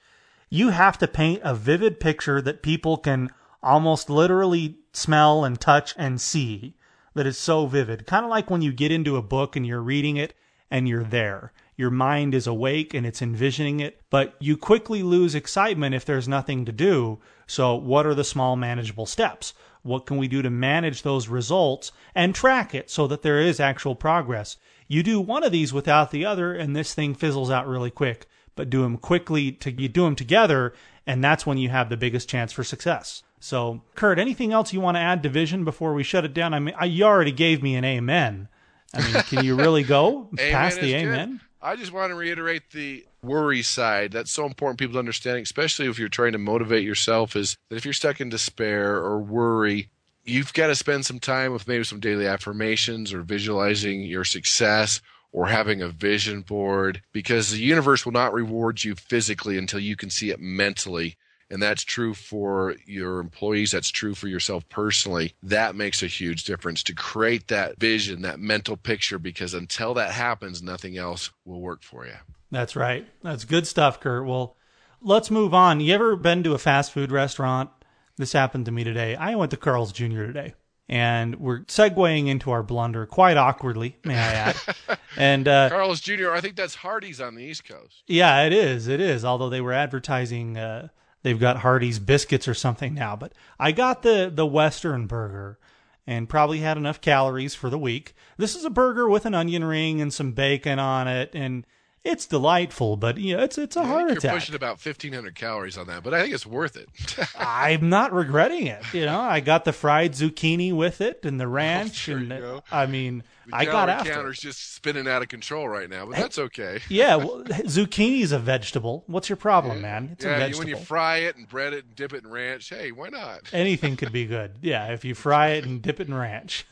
you 0.54 0.68
have 0.68 0.96
to 0.98 1.08
paint 1.08 1.40
a 1.42 1.52
vivid 1.52 1.98
picture 1.98 2.40
that 2.40 2.62
people 2.62 2.96
can 2.96 3.28
almost 3.60 4.08
literally 4.08 4.78
smell 4.92 5.44
and 5.44 5.60
touch 5.60 5.94
and 5.98 6.20
see 6.20 6.74
that 7.14 7.26
is 7.26 7.36
so 7.36 7.66
vivid. 7.66 8.06
Kind 8.06 8.24
of 8.24 8.30
like 8.30 8.50
when 8.50 8.62
you 8.62 8.72
get 8.72 8.92
into 8.92 9.16
a 9.16 9.22
book 9.22 9.56
and 9.56 9.66
you're 9.66 9.82
reading 9.82 10.16
it 10.16 10.32
and 10.70 10.88
you're 10.88 11.02
there. 11.02 11.52
Your 11.76 11.90
mind 11.90 12.34
is 12.34 12.46
awake 12.46 12.94
and 12.94 13.06
it's 13.06 13.22
envisioning 13.22 13.80
it, 13.80 14.00
but 14.10 14.34
you 14.38 14.56
quickly 14.56 15.02
lose 15.02 15.34
excitement 15.34 15.94
if 15.94 16.04
there's 16.04 16.28
nothing 16.28 16.64
to 16.64 16.72
do. 16.72 17.18
So, 17.46 17.74
what 17.74 18.06
are 18.06 18.14
the 18.14 18.24
small 18.24 18.56
manageable 18.56 19.06
steps? 19.06 19.54
What 19.82 20.06
can 20.06 20.16
we 20.16 20.28
do 20.28 20.40
to 20.40 20.50
manage 20.50 21.02
those 21.02 21.28
results 21.28 21.92
and 22.14 22.34
track 22.34 22.74
it 22.74 22.90
so 22.90 23.06
that 23.08 23.22
there 23.22 23.40
is 23.40 23.60
actual 23.60 23.94
progress? 23.94 24.56
You 24.88 25.02
do 25.02 25.20
one 25.20 25.44
of 25.44 25.52
these 25.52 25.72
without 25.72 26.10
the 26.10 26.24
other, 26.24 26.54
and 26.54 26.74
this 26.74 26.94
thing 26.94 27.14
fizzles 27.14 27.50
out 27.50 27.66
really 27.66 27.90
quick 27.90 28.26
but 28.56 28.70
do 28.70 28.82
them 28.82 28.96
quickly 28.96 29.52
to 29.52 29.70
you 29.70 29.88
do 29.88 30.04
them 30.04 30.16
together 30.16 30.74
and 31.06 31.22
that's 31.22 31.44
when 31.46 31.58
you 31.58 31.68
have 31.68 31.88
the 31.88 31.96
biggest 31.96 32.28
chance 32.28 32.52
for 32.52 32.64
success. 32.64 33.22
So, 33.38 33.82
Kurt, 33.94 34.18
anything 34.18 34.52
else 34.52 34.72
you 34.72 34.80
want 34.80 34.96
to 34.96 35.00
add 35.00 35.22
to 35.24 35.28
vision 35.28 35.64
before 35.64 35.92
we 35.92 36.02
shut 36.02 36.24
it 36.24 36.32
down? 36.32 36.54
I 36.54 36.60
mean, 36.60 36.74
I, 36.78 36.86
you 36.86 37.04
already 37.04 37.32
gave 37.32 37.62
me 37.62 37.76
an 37.76 37.84
amen. 37.84 38.48
I 38.94 39.12
mean, 39.12 39.22
can 39.24 39.44
you 39.44 39.54
really 39.54 39.82
go 39.82 40.30
past 40.36 40.80
the 40.80 40.94
amen? 40.94 41.32
Good. 41.32 41.40
I 41.64 41.76
just 41.76 41.92
want 41.92 42.10
to 42.10 42.14
reiterate 42.14 42.72
the 42.72 43.06
worry 43.22 43.62
side. 43.62 44.12
That's 44.12 44.30
so 44.30 44.44
important 44.44 44.78
people 44.78 44.92
to 44.92 44.98
understand, 44.98 45.38
especially 45.38 45.86
if 45.86 45.98
you're 45.98 46.10
trying 46.10 46.32
to 46.32 46.38
motivate 46.38 46.84
yourself, 46.84 47.34
is 47.34 47.56
that 47.70 47.76
if 47.76 47.86
you're 47.86 47.94
stuck 47.94 48.20
in 48.20 48.28
despair 48.28 48.96
or 48.96 49.18
worry, 49.18 49.88
you've 50.24 50.52
got 50.52 50.66
to 50.66 50.74
spend 50.74 51.06
some 51.06 51.18
time 51.18 51.54
with 51.54 51.66
maybe 51.66 51.82
some 51.82 52.00
daily 52.00 52.26
affirmations 52.26 53.14
or 53.14 53.22
visualizing 53.22 54.02
your 54.02 54.24
success 54.24 55.00
or 55.32 55.46
having 55.46 55.80
a 55.80 55.88
vision 55.88 56.42
board 56.42 57.00
because 57.12 57.50
the 57.50 57.58
universe 57.58 58.04
will 58.04 58.12
not 58.12 58.34
reward 58.34 58.84
you 58.84 58.94
physically 58.94 59.56
until 59.56 59.80
you 59.80 59.96
can 59.96 60.10
see 60.10 60.28
it 60.28 60.40
mentally. 60.40 61.16
And 61.50 61.62
that's 61.62 61.84
true 61.84 62.14
for 62.14 62.74
your 62.86 63.20
employees. 63.20 63.70
That's 63.70 63.90
true 63.90 64.14
for 64.14 64.28
yourself 64.28 64.68
personally. 64.68 65.34
That 65.42 65.74
makes 65.74 66.02
a 66.02 66.06
huge 66.06 66.44
difference 66.44 66.82
to 66.84 66.94
create 66.94 67.48
that 67.48 67.78
vision, 67.78 68.22
that 68.22 68.40
mental 68.40 68.76
picture, 68.76 69.18
because 69.18 69.54
until 69.54 69.94
that 69.94 70.12
happens, 70.12 70.62
nothing 70.62 70.96
else 70.96 71.30
will 71.44 71.60
work 71.60 71.82
for 71.82 72.06
you. 72.06 72.14
That's 72.50 72.76
right. 72.76 73.06
That's 73.22 73.44
good 73.44 73.66
stuff, 73.66 74.00
Kurt. 74.00 74.26
Well, 74.26 74.56
let's 75.00 75.30
move 75.30 75.54
on. 75.54 75.80
You 75.80 75.94
ever 75.94 76.16
been 76.16 76.42
to 76.44 76.54
a 76.54 76.58
fast 76.58 76.92
food 76.92 77.12
restaurant? 77.12 77.70
This 78.16 78.32
happened 78.32 78.66
to 78.66 78.72
me 78.72 78.84
today. 78.84 79.16
I 79.16 79.34
went 79.34 79.50
to 79.50 79.56
Carl's 79.56 79.92
Jr. 79.92 80.24
today 80.24 80.54
and 80.88 81.36
we're 81.36 81.60
segueing 81.60 82.28
into 82.28 82.50
our 82.50 82.62
blunder 82.62 83.06
quite 83.06 83.36
awkwardly, 83.36 83.96
may 84.04 84.14
I 84.14 84.32
add. 84.32 84.56
and 85.16 85.48
uh, 85.48 85.70
Carl's 85.70 86.00
Jr. 86.00 86.32
I 86.32 86.40
think 86.40 86.56
that's 86.56 86.74
Hardee's 86.74 87.20
on 87.20 87.34
the 87.34 87.42
East 87.42 87.64
Coast. 87.64 88.02
Yeah, 88.06 88.42
it 88.44 88.52
is. 88.52 88.88
It 88.88 89.00
is. 89.00 89.24
Although 89.24 89.48
they 89.48 89.60
were 89.60 89.72
advertising, 89.72 90.58
uh, 90.58 90.88
they've 91.24 91.40
got 91.40 91.56
Hardee's 91.58 91.98
biscuits 91.98 92.46
or 92.46 92.54
something 92.54 92.94
now. 92.94 93.16
But 93.16 93.32
I 93.58 93.72
got 93.72 94.02
the 94.02 94.30
the 94.32 94.46
Western 94.46 95.08
burger, 95.08 95.58
and 96.06 96.28
probably 96.28 96.60
had 96.60 96.76
enough 96.76 97.00
calories 97.00 97.56
for 97.56 97.68
the 97.68 97.78
week. 97.78 98.14
This 98.36 98.54
is 98.54 98.64
a 98.64 98.70
burger 98.70 99.08
with 99.08 99.26
an 99.26 99.34
onion 99.34 99.64
ring 99.64 100.00
and 100.00 100.12
some 100.14 100.30
bacon 100.30 100.78
on 100.78 101.08
it, 101.08 101.30
and 101.34 101.66
it's 102.04 102.26
delightful, 102.26 102.96
but 102.96 103.16
you 103.16 103.36
know, 103.36 103.42
it's 103.42 103.56
it's 103.56 103.76
a 103.76 103.80
I 103.80 103.84
heart 103.86 103.98
think 104.00 104.08
you're 104.10 104.18
attack. 104.18 104.34
pushing 104.34 104.54
about 104.54 104.84
1,500 104.84 105.34
calories 105.34 105.78
on 105.78 105.86
that, 105.86 106.02
but 106.02 106.12
I 106.12 106.20
think 106.22 106.34
it's 106.34 106.46
worth 106.46 106.76
it. 106.76 106.88
I'm 107.38 107.88
not 107.88 108.12
regretting 108.12 108.66
it. 108.66 108.82
You 108.92 109.06
know, 109.06 109.18
I 109.18 109.40
got 109.40 109.64
the 109.64 109.72
fried 109.72 110.12
zucchini 110.12 110.72
with 110.72 111.00
it 111.00 111.24
and 111.24 111.40
the 111.40 111.46
oh, 111.46 111.48
ranch, 111.48 112.06
there 112.06 112.16
and 112.18 112.30
you 112.30 112.38
go. 112.38 112.62
I 112.70 112.86
mean, 112.86 113.24
I 113.52 113.64
got 113.64 113.88
after. 113.88 114.12
counter's 114.12 114.38
just 114.38 114.74
spinning 114.74 115.08
out 115.08 115.22
of 115.22 115.28
control 115.28 115.68
right 115.68 115.88
now, 115.88 116.06
but 116.06 116.16
that's 116.16 116.38
okay. 116.38 116.80
Yeah, 116.88 117.16
well, 117.16 117.42
zucchini's 117.44 118.30
a 118.30 118.38
vegetable. 118.38 119.04
What's 119.06 119.28
your 119.28 119.36
problem, 119.36 119.80
man? 119.80 120.10
It's 120.12 120.24
a 120.24 120.28
yeah, 120.28 120.34
you, 120.34 120.40
vegetable. 120.40 120.58
when 120.60 120.68
you 120.68 120.76
fry 120.76 121.16
it 121.18 121.36
and 121.36 121.48
bread 121.48 121.72
it 121.72 121.84
and 121.84 121.96
dip 121.96 122.12
it 122.12 122.22
in 122.24 122.30
ranch, 122.30 122.68
hey, 122.68 122.92
why 122.92 123.08
not? 123.08 123.40
Anything 123.52 123.96
could 123.96 124.12
be 124.12 124.26
good. 124.26 124.52
Yeah, 124.62 124.92
if 124.92 125.04
you 125.04 125.14
fry 125.14 125.50
it 125.50 125.64
and 125.64 125.82
dip 125.82 125.98
it 126.00 126.08
in 126.08 126.14
ranch. 126.14 126.66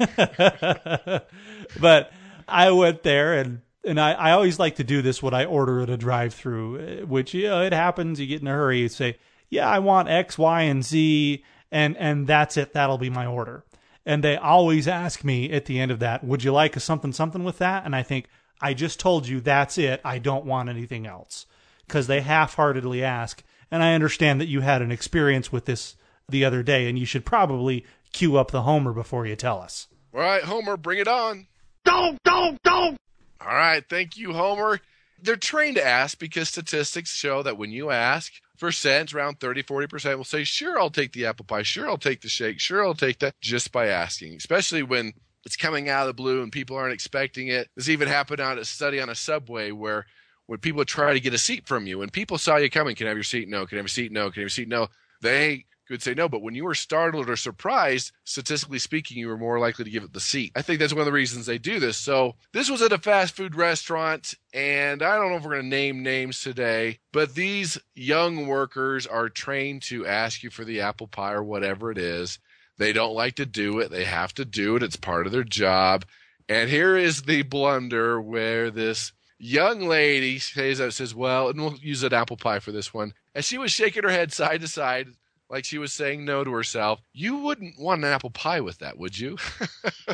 but 1.81 2.13
I 2.47 2.71
went 2.71 3.03
there 3.03 3.35
and 3.35 3.63
and 3.85 3.99
I, 3.99 4.13
I 4.13 4.31
always 4.33 4.61
like 4.61 4.77
to 4.77 4.85
do 4.85 5.03
this 5.03 5.23
when 5.23 5.35
I 5.35 5.45
order 5.45 5.81
at 5.81 5.91
a 5.91 5.97
drive 5.97 6.35
through, 6.35 6.81
eh, 6.81 7.03
which 7.03 7.35
you 7.35 7.49
know, 7.49 7.63
it 7.63 7.73
happens, 7.73 8.21
you 8.21 8.27
get 8.29 8.41
in 8.41 8.47
a 8.47 8.53
hurry, 8.53 8.81
you 8.81 8.89
say, 8.89 9.19
Yeah, 9.49 9.69
I 9.69 9.81
want 9.81 10.09
X, 10.09 10.39
Y, 10.39 10.63
and 10.63 10.85
Z 10.85 11.43
and 11.73 11.97
and 11.97 12.27
that's 12.27 12.57
it, 12.57 12.75
that'll 12.75 12.99
be 12.99 13.11
my 13.11 13.27
order. 13.27 13.65
And 14.05 14.23
they 14.23 14.37
always 14.37 14.89
ask 14.89 15.23
me 15.23 15.51
at 15.53 15.67
the 15.67 15.79
end 15.79 15.91
of 15.91 16.01
that, 16.01 16.25
Would 16.25 16.45
you 16.45 16.53
like 16.53 16.77
a 16.77 16.81
something 16.81 17.13
something 17.13 17.45
with 17.45 17.59
that? 17.59 17.85
And 17.85 17.95
I 17.95 18.03
think, 18.03 18.27
I 18.61 18.75
just 18.75 19.01
told 19.01 19.27
you 19.27 19.41
that's 19.41 19.79
it. 19.79 20.01
I 20.05 20.19
don't 20.19 20.45
want 20.45 20.69
anything 20.69 21.07
else. 21.07 21.47
Because 21.87 22.07
they 22.07 22.21
half 22.21 22.55
heartedly 22.55 23.03
ask. 23.03 23.43
And 23.71 23.83
I 23.83 23.95
understand 23.95 24.41
that 24.41 24.49
you 24.49 24.61
had 24.61 24.83
an 24.83 24.93
experience 24.93 25.51
with 25.51 25.65
this 25.65 25.97
the 26.29 26.45
other 26.45 26.63
day, 26.63 26.89
and 26.89 26.99
you 26.99 27.07
should 27.07 27.25
probably 27.25 27.85
cue 28.13 28.37
up 28.37 28.51
the 28.51 28.63
Homer 28.63 28.93
before 28.93 29.27
you 29.27 29.37
tell 29.37 29.61
us. 29.61 29.89
All 30.15 30.21
right, 30.21 30.43
Homer, 30.43 30.77
bring 30.77 30.99
it 30.99 31.09
on. 31.09 31.47
Don't, 31.85 32.23
don't, 32.23 32.63
don't. 32.63 32.97
All 33.41 33.49
right, 33.49 33.83
thank 33.89 34.17
you, 34.17 34.33
Homer. 34.33 34.81
They're 35.21 35.37
trained 35.37 35.77
to 35.77 35.87
ask 35.87 36.19
because 36.19 36.49
statistics 36.49 37.11
show 37.11 37.43
that 37.43 37.57
when 37.57 37.71
you 37.71 37.91
ask 37.91 38.33
for 38.63 38.71
cents, 38.71 39.13
around 39.13 39.41
30, 39.41 39.65
40% 39.65 40.17
will 40.17 40.23
say, 40.23 40.45
sure, 40.45 40.79
I'll 40.79 40.89
take 40.89 41.13
the 41.13 41.27
apple 41.27 41.45
pie. 41.45 41.65
Sure, 41.65 41.89
I'll 41.89 41.99
take 41.99 42.21
the 42.21 42.29
shake. 42.29 42.61
Sure, 42.61 42.87
I'll 42.87 42.95
take 42.95 43.19
that 43.19 43.35
just 43.41 43.73
by 43.73 43.89
asking, 43.89 44.37
especially 44.37 44.85
when 44.85 45.15
it's 45.45 45.57
coming 45.57 45.89
out 45.89 46.03
of 46.03 46.07
the 46.07 46.23
blue 46.23 46.45
and 46.45 46.53
people 46.53 46.77
aren't 46.77 46.95
expecting 46.95 47.49
it. 47.49 47.69
This 47.75 47.89
even 47.89 48.07
happened 48.07 48.39
on 48.39 48.61
a 48.61 48.65
study 48.65 49.01
on 49.01 49.09
a 49.09 49.17
subway 49.17 49.73
where 49.73 50.07
when 50.47 50.61
people 50.61 50.85
try 50.85 51.13
to 51.13 51.19
get 51.19 51.35
a 51.35 51.39
seat 51.39 51.67
from 51.67 51.89
you, 51.89 51.99
when 51.99 52.11
people 52.11 52.39
saw 52.39 52.55
you 52.55 52.71
coming, 52.71 52.95
can 52.95 53.09
I 53.09 53.11
have 53.11 53.17
your 53.17 53.25
seat? 53.25 53.49
No. 53.49 53.67
Can 53.67 53.79
I 53.79 53.81
have 53.81 53.87
your 53.87 53.89
seat? 53.89 54.13
No. 54.13 54.31
Can 54.31 54.39
I 54.39 54.43
have 54.43 54.45
your 54.45 54.49
seat? 54.49 54.69
No. 54.69 54.87
They 55.23 55.65
could 55.93 56.03
say 56.03 56.15
no. 56.15 56.29
But 56.29 56.43
when 56.43 56.55
you 56.55 56.65
were 56.65 56.75
startled 56.75 57.29
or 57.29 57.37
surprised, 57.37 58.13
statistically 58.25 58.79
speaking, 58.79 59.19
you 59.19 59.29
were 59.29 59.39
more 59.39 59.59
likely 59.59 59.85
to 59.85 59.91
give 59.91 60.03
it 60.03 60.13
the 60.13 60.21
seat. 60.21 60.53
I 60.57 60.63
think 60.63 60.81
that's 60.81 60.93
one 60.93 61.01
of 61.01 61.07
the 61.07 61.13
reasons 61.13 61.47
they 61.47 61.59
do 61.59 61.79
this. 61.79 61.97
So 61.97 62.35
this 62.53 62.71
was 62.71 62.83
at 62.83 62.93
a 62.93 62.99
fast 62.99 63.37
food 63.37 63.55
restaurant, 63.55 64.35
and 64.53 65.03
I 65.03 65.17
don't 65.17 65.31
know 65.31 65.37
if 65.37 65.45
we're 65.45 65.53
going 65.53 65.63
to 65.63 65.69
name 65.69 66.03
names 66.03 66.41
today, 66.41 66.99
but 67.13 67.35
these 67.35 67.79
young 67.95 68.47
workers 68.47 69.07
are 69.07 69.29
trained 69.29 69.83
to 69.83 70.07
ask 70.07 70.43
you 70.43 70.51
for 70.51 70.65
the 70.65 70.81
apple 70.81 71.07
pie 71.07 71.33
or 71.33 71.45
whatever 71.45 71.91
it 71.91 71.99
is. 71.99 72.39
They 72.79 72.93
don't 72.93 73.15
like 73.15 73.37
to 73.37 73.47
do 73.47 73.79
it. 73.79 73.91
They 73.91 74.05
have 74.05 74.35
to 74.35 74.45
do 74.45 74.77
it. 74.77 74.83
It's 74.83 74.97
part 74.97 75.27
of 75.27 75.33
their 75.33 75.45
job. 75.45 76.05
And 76.49 76.69
here 76.69 76.97
is 76.97 77.23
the 77.23 77.43
blunder 77.43 78.21
where 78.21 78.71
this 78.71 79.13
young 79.39 79.81
lady 79.87 80.39
says, 80.39 80.95
says, 80.95 81.15
well, 81.15 81.49
and 81.49 81.61
we'll 81.61 81.77
use 81.77 82.03
an 82.03 82.15
apple 82.15 82.37
pie 82.37 82.61
for 82.61 82.73
this 82.73 82.95
one. 82.95 83.13
As 83.35 83.45
she 83.45 83.59
was 83.59 83.73
shaking 83.73 84.05
her 84.05 84.11
head 84.11 84.33
side 84.33 84.61
to 84.61 84.69
side, 84.69 85.09
like 85.53 85.67
she 85.67 85.77
was 85.77 85.93
saying 85.93 86.25
no 86.25 86.43
to 86.43 86.51
herself, 86.51 87.03
you 87.13 87.37
wouldn't 87.37 87.79
want 87.79 88.03
an 88.03 88.11
apple 88.11 88.31
pie 88.31 88.61
with 88.61 88.79
that, 88.79 88.97
would 88.97 89.17
you? 89.17 89.37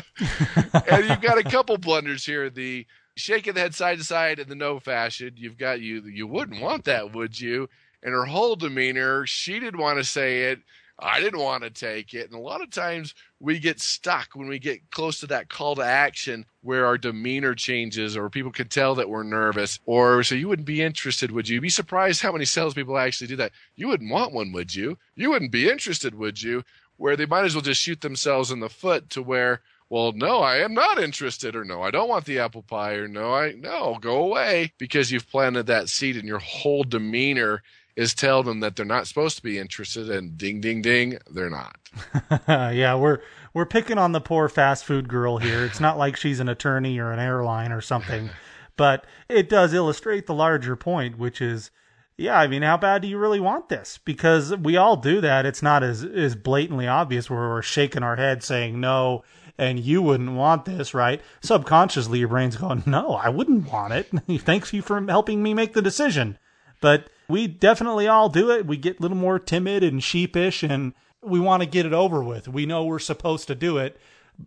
and 0.91 1.07
you've 1.07 1.21
got 1.21 1.37
a 1.37 1.43
couple 1.43 1.77
blunders 1.77 2.25
here. 2.25 2.49
The 2.49 2.85
shaking 3.15 3.53
the 3.53 3.61
head 3.61 3.73
side 3.73 3.99
to 3.99 4.03
side 4.03 4.39
in 4.39 4.49
the 4.49 4.55
no 4.55 4.81
fashion. 4.81 5.31
You've 5.37 5.57
got 5.57 5.79
you, 5.79 6.03
you 6.03 6.27
wouldn't 6.27 6.61
want 6.61 6.83
that, 6.85 7.13
would 7.13 7.39
you? 7.39 7.69
And 8.03 8.13
her 8.13 8.25
whole 8.25 8.57
demeanor, 8.57 9.25
she 9.25 9.61
didn't 9.61 9.79
want 9.79 9.97
to 9.97 10.03
say 10.03 10.51
it. 10.51 10.59
I 11.01 11.19
didn't 11.19 11.39
want 11.39 11.63
to 11.63 11.69
take 11.69 12.13
it. 12.13 12.29
And 12.29 12.33
a 12.33 12.41
lot 12.41 12.61
of 12.61 12.69
times 12.69 13.15
we 13.39 13.59
get 13.59 13.79
stuck 13.79 14.29
when 14.33 14.47
we 14.47 14.59
get 14.59 14.91
close 14.91 15.19
to 15.19 15.27
that 15.27 15.49
call 15.49 15.75
to 15.75 15.83
action 15.83 16.45
where 16.61 16.85
our 16.85 16.97
demeanor 16.97 17.55
changes 17.55 18.17
or 18.17 18.29
people 18.29 18.51
can 18.51 18.67
tell 18.67 18.95
that 18.95 19.09
we're 19.09 19.23
nervous 19.23 19.79
or 19.85 20.23
so 20.23 20.35
you 20.35 20.47
wouldn't 20.47 20.67
be 20.67 20.81
interested, 20.81 21.31
would 21.31 21.47
you? 21.47 21.55
You'd 21.55 21.61
be 21.61 21.69
surprised 21.69 22.21
how 22.21 22.31
many 22.31 22.45
salespeople 22.45 22.97
actually 22.97 23.27
do 23.27 23.37
that. 23.37 23.51
You 23.75 23.87
wouldn't 23.87 24.11
want 24.11 24.33
one, 24.33 24.51
would 24.51 24.75
you? 24.75 24.97
You 25.15 25.29
wouldn't 25.29 25.51
be 25.51 25.69
interested, 25.69 26.15
would 26.15 26.41
you? 26.41 26.63
Where 26.97 27.15
they 27.15 27.25
might 27.25 27.45
as 27.45 27.55
well 27.55 27.61
just 27.61 27.81
shoot 27.81 28.01
themselves 28.01 28.51
in 28.51 28.59
the 28.59 28.69
foot 28.69 29.09
to 29.11 29.21
where, 29.21 29.61
well, 29.89 30.11
no, 30.11 30.39
I 30.39 30.57
am 30.57 30.73
not 30.73 31.01
interested, 31.01 31.55
or 31.55 31.63
no, 31.63 31.81
I 31.81 31.91
don't 31.91 32.09
want 32.09 32.25
the 32.25 32.39
apple 32.39 32.61
pie, 32.61 32.95
or 32.95 33.07
no, 33.07 33.33
I 33.33 33.53
no, 33.53 33.97
go 34.01 34.17
away 34.25 34.73
because 34.77 35.09
you've 35.11 35.29
planted 35.29 35.67
that 35.67 35.87
seed 35.87 36.17
and 36.17 36.27
your 36.27 36.39
whole 36.39 36.83
demeanor 36.83 37.63
is 37.99 38.13
tell 38.13 38.43
them 38.43 38.61
that 38.61 38.75
they're 38.75 38.85
not 38.85 39.07
supposed 39.07 39.35
to 39.35 39.43
be 39.43 39.59
interested 39.59 40.09
and 40.09 40.37
ding 40.37 40.61
ding 40.61 40.81
ding 40.81 41.17
they're 41.31 41.49
not 41.49 41.77
yeah, 42.47 42.95
we're 42.95 43.19
we're 43.53 43.65
picking 43.65 43.97
on 43.97 44.11
the 44.11 44.21
poor 44.21 44.47
fast 44.47 44.85
food 44.85 45.07
girl 45.07 45.37
here. 45.37 45.65
It's 45.65 45.79
not 45.79 45.97
like 45.97 46.15
she's 46.15 46.39
an 46.39 46.49
attorney 46.49 46.99
or 46.99 47.11
an 47.11 47.19
airline 47.19 47.71
or 47.71 47.81
something, 47.81 48.29
but 48.77 49.05
it 49.27 49.49
does 49.49 49.73
illustrate 49.73 50.27
the 50.27 50.33
larger 50.33 50.75
point, 50.75 51.17
which 51.17 51.41
is 51.41 51.71
yeah, 52.17 52.37
I 52.37 52.47
mean, 52.47 52.63
how 52.63 52.75
bad 52.75 53.01
do 53.01 53.07
you 53.07 53.17
really 53.17 53.39
want 53.39 53.69
this? 53.69 53.97
Because 54.03 54.55
we 54.55 54.75
all 54.75 54.97
do 54.97 55.21
that. 55.21 55.45
It's 55.45 55.63
not 55.63 55.83
as 55.83 56.03
as 56.03 56.35
blatantly 56.35 56.87
obvious 56.87 57.29
where 57.29 57.49
we're 57.49 57.61
shaking 57.61 58.03
our 58.03 58.17
head 58.17 58.43
saying 58.43 58.79
no 58.79 59.23
and 59.57 59.79
you 59.79 60.01
wouldn't 60.01 60.33
want 60.33 60.63
this, 60.65 60.93
right? 60.93 61.21
Subconsciously 61.41 62.19
your 62.19 62.27
brain's 62.29 62.55
going, 62.55 62.83
"No, 62.85 63.13
I 63.13 63.29
wouldn't 63.29 63.71
want 63.71 63.93
it. 63.93 64.09
Thanks 64.41 64.73
you 64.73 64.81
for 64.81 65.01
helping 65.05 65.41
me 65.41 65.53
make 65.53 65.73
the 65.73 65.81
decision." 65.81 66.37
But 66.81 67.09
we 67.29 67.47
definitely 67.47 68.07
all 68.07 68.27
do 68.29 68.51
it. 68.51 68.65
We 68.65 68.75
get 68.77 68.99
a 68.99 69.01
little 69.01 69.17
more 69.17 69.39
timid 69.39 69.83
and 69.83 70.03
sheepish 70.03 70.63
and 70.63 70.93
we 71.21 71.39
want 71.39 71.63
to 71.63 71.69
get 71.69 71.85
it 71.85 71.93
over 71.93 72.23
with. 72.23 72.47
We 72.47 72.65
know 72.65 72.83
we're 72.85 72.99
supposed 72.99 73.47
to 73.47 73.55
do 73.55 73.77
it 73.77 73.99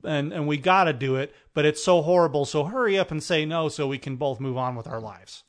and, 0.04 0.32
and 0.32 0.46
we 0.48 0.56
got 0.58 0.84
to 0.84 0.92
do 0.92 1.16
it, 1.16 1.34
but 1.54 1.64
it's 1.64 1.82
so 1.84 2.02
horrible. 2.02 2.44
So 2.44 2.64
hurry 2.64 2.98
up 2.98 3.10
and 3.10 3.22
say 3.22 3.44
no 3.44 3.68
so 3.68 3.86
we 3.86 3.98
can 3.98 4.16
both 4.16 4.40
move 4.40 4.56
on 4.56 4.74
with 4.74 4.86
our 4.86 5.00
lives. 5.00 5.44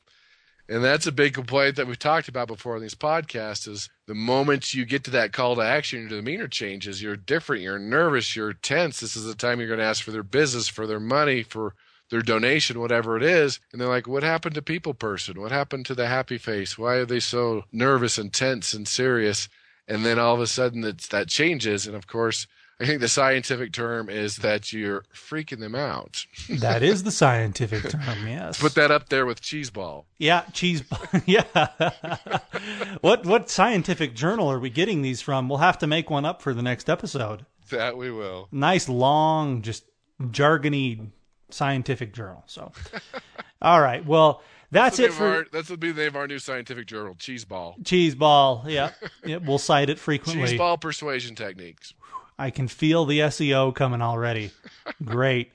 and 0.70 0.84
that's 0.84 1.08
a 1.08 1.12
big 1.12 1.34
complaint 1.34 1.76
that 1.76 1.88
we've 1.88 2.00
talked 2.00 2.28
about 2.30 2.48
before 2.48 2.76
in 2.78 2.82
these 2.82 2.96
podcasts 2.96 3.68
is 3.68 3.90
the 4.08 4.16
moment 4.16 4.74
you 4.74 4.86
get 4.86 5.04
to 5.04 5.12
that 5.12 5.34
call 5.34 5.56
to 5.56 5.62
action 5.62 6.00
your 6.02 6.10
demeanor 6.10 6.48
changes 6.48 7.02
you're 7.02 7.18
different 7.18 7.62
you're 7.62 7.80
nervous 7.80 8.36
you're 8.36 8.54
tense 8.54 9.00
this 9.02 9.16
is 9.16 9.26
the 9.26 9.36
time 9.36 9.60
you're 9.60 9.68
going 9.68 9.80
to 9.80 9.86
ask 9.86 10.04
for 10.04 10.12
their 10.12 10.24
business 10.24 10.68
for 10.70 10.88
their 10.88 11.02
money 11.02 11.44
for 11.44 11.74
their 12.14 12.22
donation, 12.22 12.80
whatever 12.80 13.18
it 13.18 13.24
is. 13.24 13.60
And 13.72 13.82
they're 13.82 13.88
like, 13.88 14.08
what 14.08 14.22
happened 14.22 14.54
to 14.54 14.62
people 14.62 14.94
person? 14.94 15.42
What 15.42 15.52
happened 15.52 15.88
to 15.88 15.96
the 15.96 16.06
happy 16.06 16.38
face? 16.38 16.78
Why 16.78 16.98
are 16.98 17.06
they 17.06 17.20
so 17.20 17.64
nervous 17.72 18.20
and 18.20 18.32
tense 18.32 18.72
and 18.76 18.88
serious? 18.88 19.50
And 19.88 20.06
then 20.06 20.20
all 20.20 20.36
of 20.36 20.40
a 20.40 20.46
sudden 20.46 20.84
it's, 20.84 21.08
that 21.08 21.28
changes. 21.28 21.88
And 21.88 21.96
of 21.96 22.06
course, 22.06 22.46
I 22.80 22.86
think 22.86 23.02
the 23.02 23.08
scientific 23.08 23.74
term 23.74 24.12
is 24.12 24.38
that 24.38 24.72
you're 24.72 25.06
freaking 25.12 25.60
them 25.60 25.74
out. 25.74 26.28
That 26.50 26.84
is 26.84 27.02
the 27.02 27.12
scientific 27.12 27.90
term, 27.90 28.28
yes. 28.28 28.60
Put 28.60 28.76
that 28.76 28.92
up 28.92 29.10
there 29.10 29.26
with 29.26 29.42
cheese 29.42 29.72
ball. 29.72 30.06
Yeah, 30.20 30.44
cheese. 30.54 30.84
yeah. 31.26 31.46
what 33.02 33.26
what 33.26 33.50
scientific 33.50 34.14
journal 34.14 34.52
are 34.52 34.60
we 34.60 34.70
getting 34.70 35.02
these 35.02 35.20
from? 35.20 35.50
We'll 35.50 35.60
have 35.60 35.80
to 35.80 35.88
make 35.88 36.12
one 36.12 36.26
up 36.26 36.44
for 36.44 36.54
the 36.54 36.62
next 36.62 36.92
episode. 36.92 37.48
That 37.72 37.98
we 37.98 38.12
will. 38.12 38.50
Nice 38.52 38.88
long, 38.88 39.64
just 39.64 39.86
jargony 40.22 41.10
scientific 41.54 42.14
journal. 42.14 42.44
So, 42.48 42.72
all 43.62 43.82
right. 43.82 44.06
Well, 44.06 44.42
that's, 44.72 44.98
the 44.98 45.06
it 45.06 45.14
for 45.14 45.28
our, 45.28 45.46
that's 45.52 45.68
the 45.68 45.78
name 45.78 46.00
of 46.00 46.16
our 46.16 46.28
new 46.28 46.40
scientific 46.40 46.88
journal, 46.88 47.16
cheese 47.20 47.46
ball. 47.46 47.76
cheese 47.84 48.16
ball. 48.16 48.66
Yeah, 48.68 48.92
yeah. 49.26 49.38
We'll 49.38 49.60
cite 49.60 49.90
it 49.90 50.00
frequently. 50.00 50.48
Cheese 50.48 50.58
ball 50.58 50.78
persuasion 50.78 51.36
techniques. 51.36 51.94
I 52.40 52.50
can 52.50 52.68
feel 52.68 53.06
the 53.06 53.20
SEO 53.20 53.76
coming 53.76 54.02
already. 54.02 54.52
Great. 55.06 55.52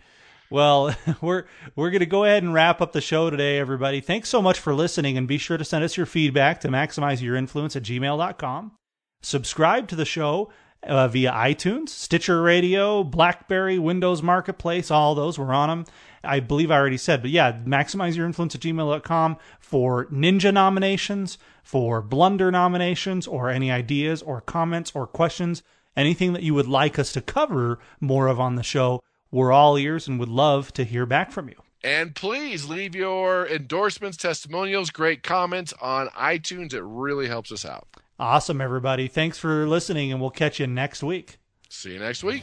Well, 0.50 0.94
we're 1.20 1.44
we're 1.74 1.90
going 1.90 2.00
to 2.00 2.06
go 2.06 2.24
ahead 2.24 2.42
and 2.42 2.54
wrap 2.54 2.80
up 2.80 2.92
the 2.92 3.00
show 3.00 3.28
today, 3.28 3.58
everybody. 3.58 4.00
Thanks 4.00 4.28
so 4.28 4.40
much 4.40 4.60
for 4.60 4.74
listening, 4.74 5.18
and 5.18 5.26
be 5.26 5.38
sure 5.38 5.58
to 5.58 5.64
send 5.64 5.84
us 5.84 5.96
your 5.96 6.06
feedback 6.06 6.60
to 6.60 6.68
maximize 6.68 7.20
your 7.20 7.36
influence 7.36 7.76
at 7.76 7.82
gmail.com. 7.82 8.72
Subscribe 9.20 9.88
to 9.88 9.96
the 9.96 10.04
show 10.04 10.50
uh, 10.82 11.08
via 11.08 11.32
iTunes, 11.32 11.90
Stitcher 11.90 12.42
Radio, 12.42 13.02
BlackBerry, 13.02 13.78
Windows 13.78 14.22
Marketplace, 14.22 14.90
all 14.90 15.14
those. 15.14 15.38
We're 15.38 15.52
on 15.52 15.68
them. 15.68 15.84
I 16.24 16.40
believe 16.40 16.70
I 16.70 16.76
already 16.76 16.96
said, 16.96 17.22
but 17.22 17.30
yeah, 17.30 17.52
maximize 17.64 18.16
your 18.16 18.26
influence 18.26 18.54
at 18.54 18.60
gmail.com 18.60 19.36
for 19.60 20.06
ninja 20.06 20.52
nominations, 20.52 21.38
for 21.62 22.02
blunder 22.02 22.50
nominations, 22.50 23.26
or 23.26 23.50
any 23.50 23.70
ideas 23.70 24.22
or 24.22 24.40
comments 24.40 24.92
or 24.94 25.06
questions, 25.06 25.62
anything 25.96 26.32
that 26.32 26.42
you 26.42 26.54
would 26.54 26.66
like 26.66 26.98
us 26.98 27.12
to 27.12 27.20
cover 27.20 27.78
more 28.00 28.26
of 28.26 28.40
on 28.40 28.56
the 28.56 28.62
show. 28.62 29.00
We're 29.30 29.52
all 29.52 29.78
ears 29.78 30.08
and 30.08 30.18
would 30.18 30.28
love 30.28 30.72
to 30.74 30.84
hear 30.84 31.06
back 31.06 31.30
from 31.30 31.48
you. 31.48 31.56
And 31.84 32.14
please 32.14 32.64
leave 32.64 32.96
your 32.96 33.46
endorsements, 33.46 34.16
testimonials, 34.16 34.90
great 34.90 35.22
comments 35.22 35.72
on 35.80 36.08
iTunes. 36.08 36.74
It 36.74 36.82
really 36.82 37.28
helps 37.28 37.52
us 37.52 37.64
out. 37.64 37.86
Awesome, 38.18 38.60
everybody. 38.60 39.06
Thanks 39.06 39.38
for 39.38 39.68
listening, 39.68 40.10
and 40.10 40.20
we'll 40.20 40.30
catch 40.30 40.58
you 40.58 40.66
next 40.66 41.02
week. 41.02 41.38
See 41.68 41.92
you 41.92 42.00
next 42.00 42.24
week. 42.24 42.42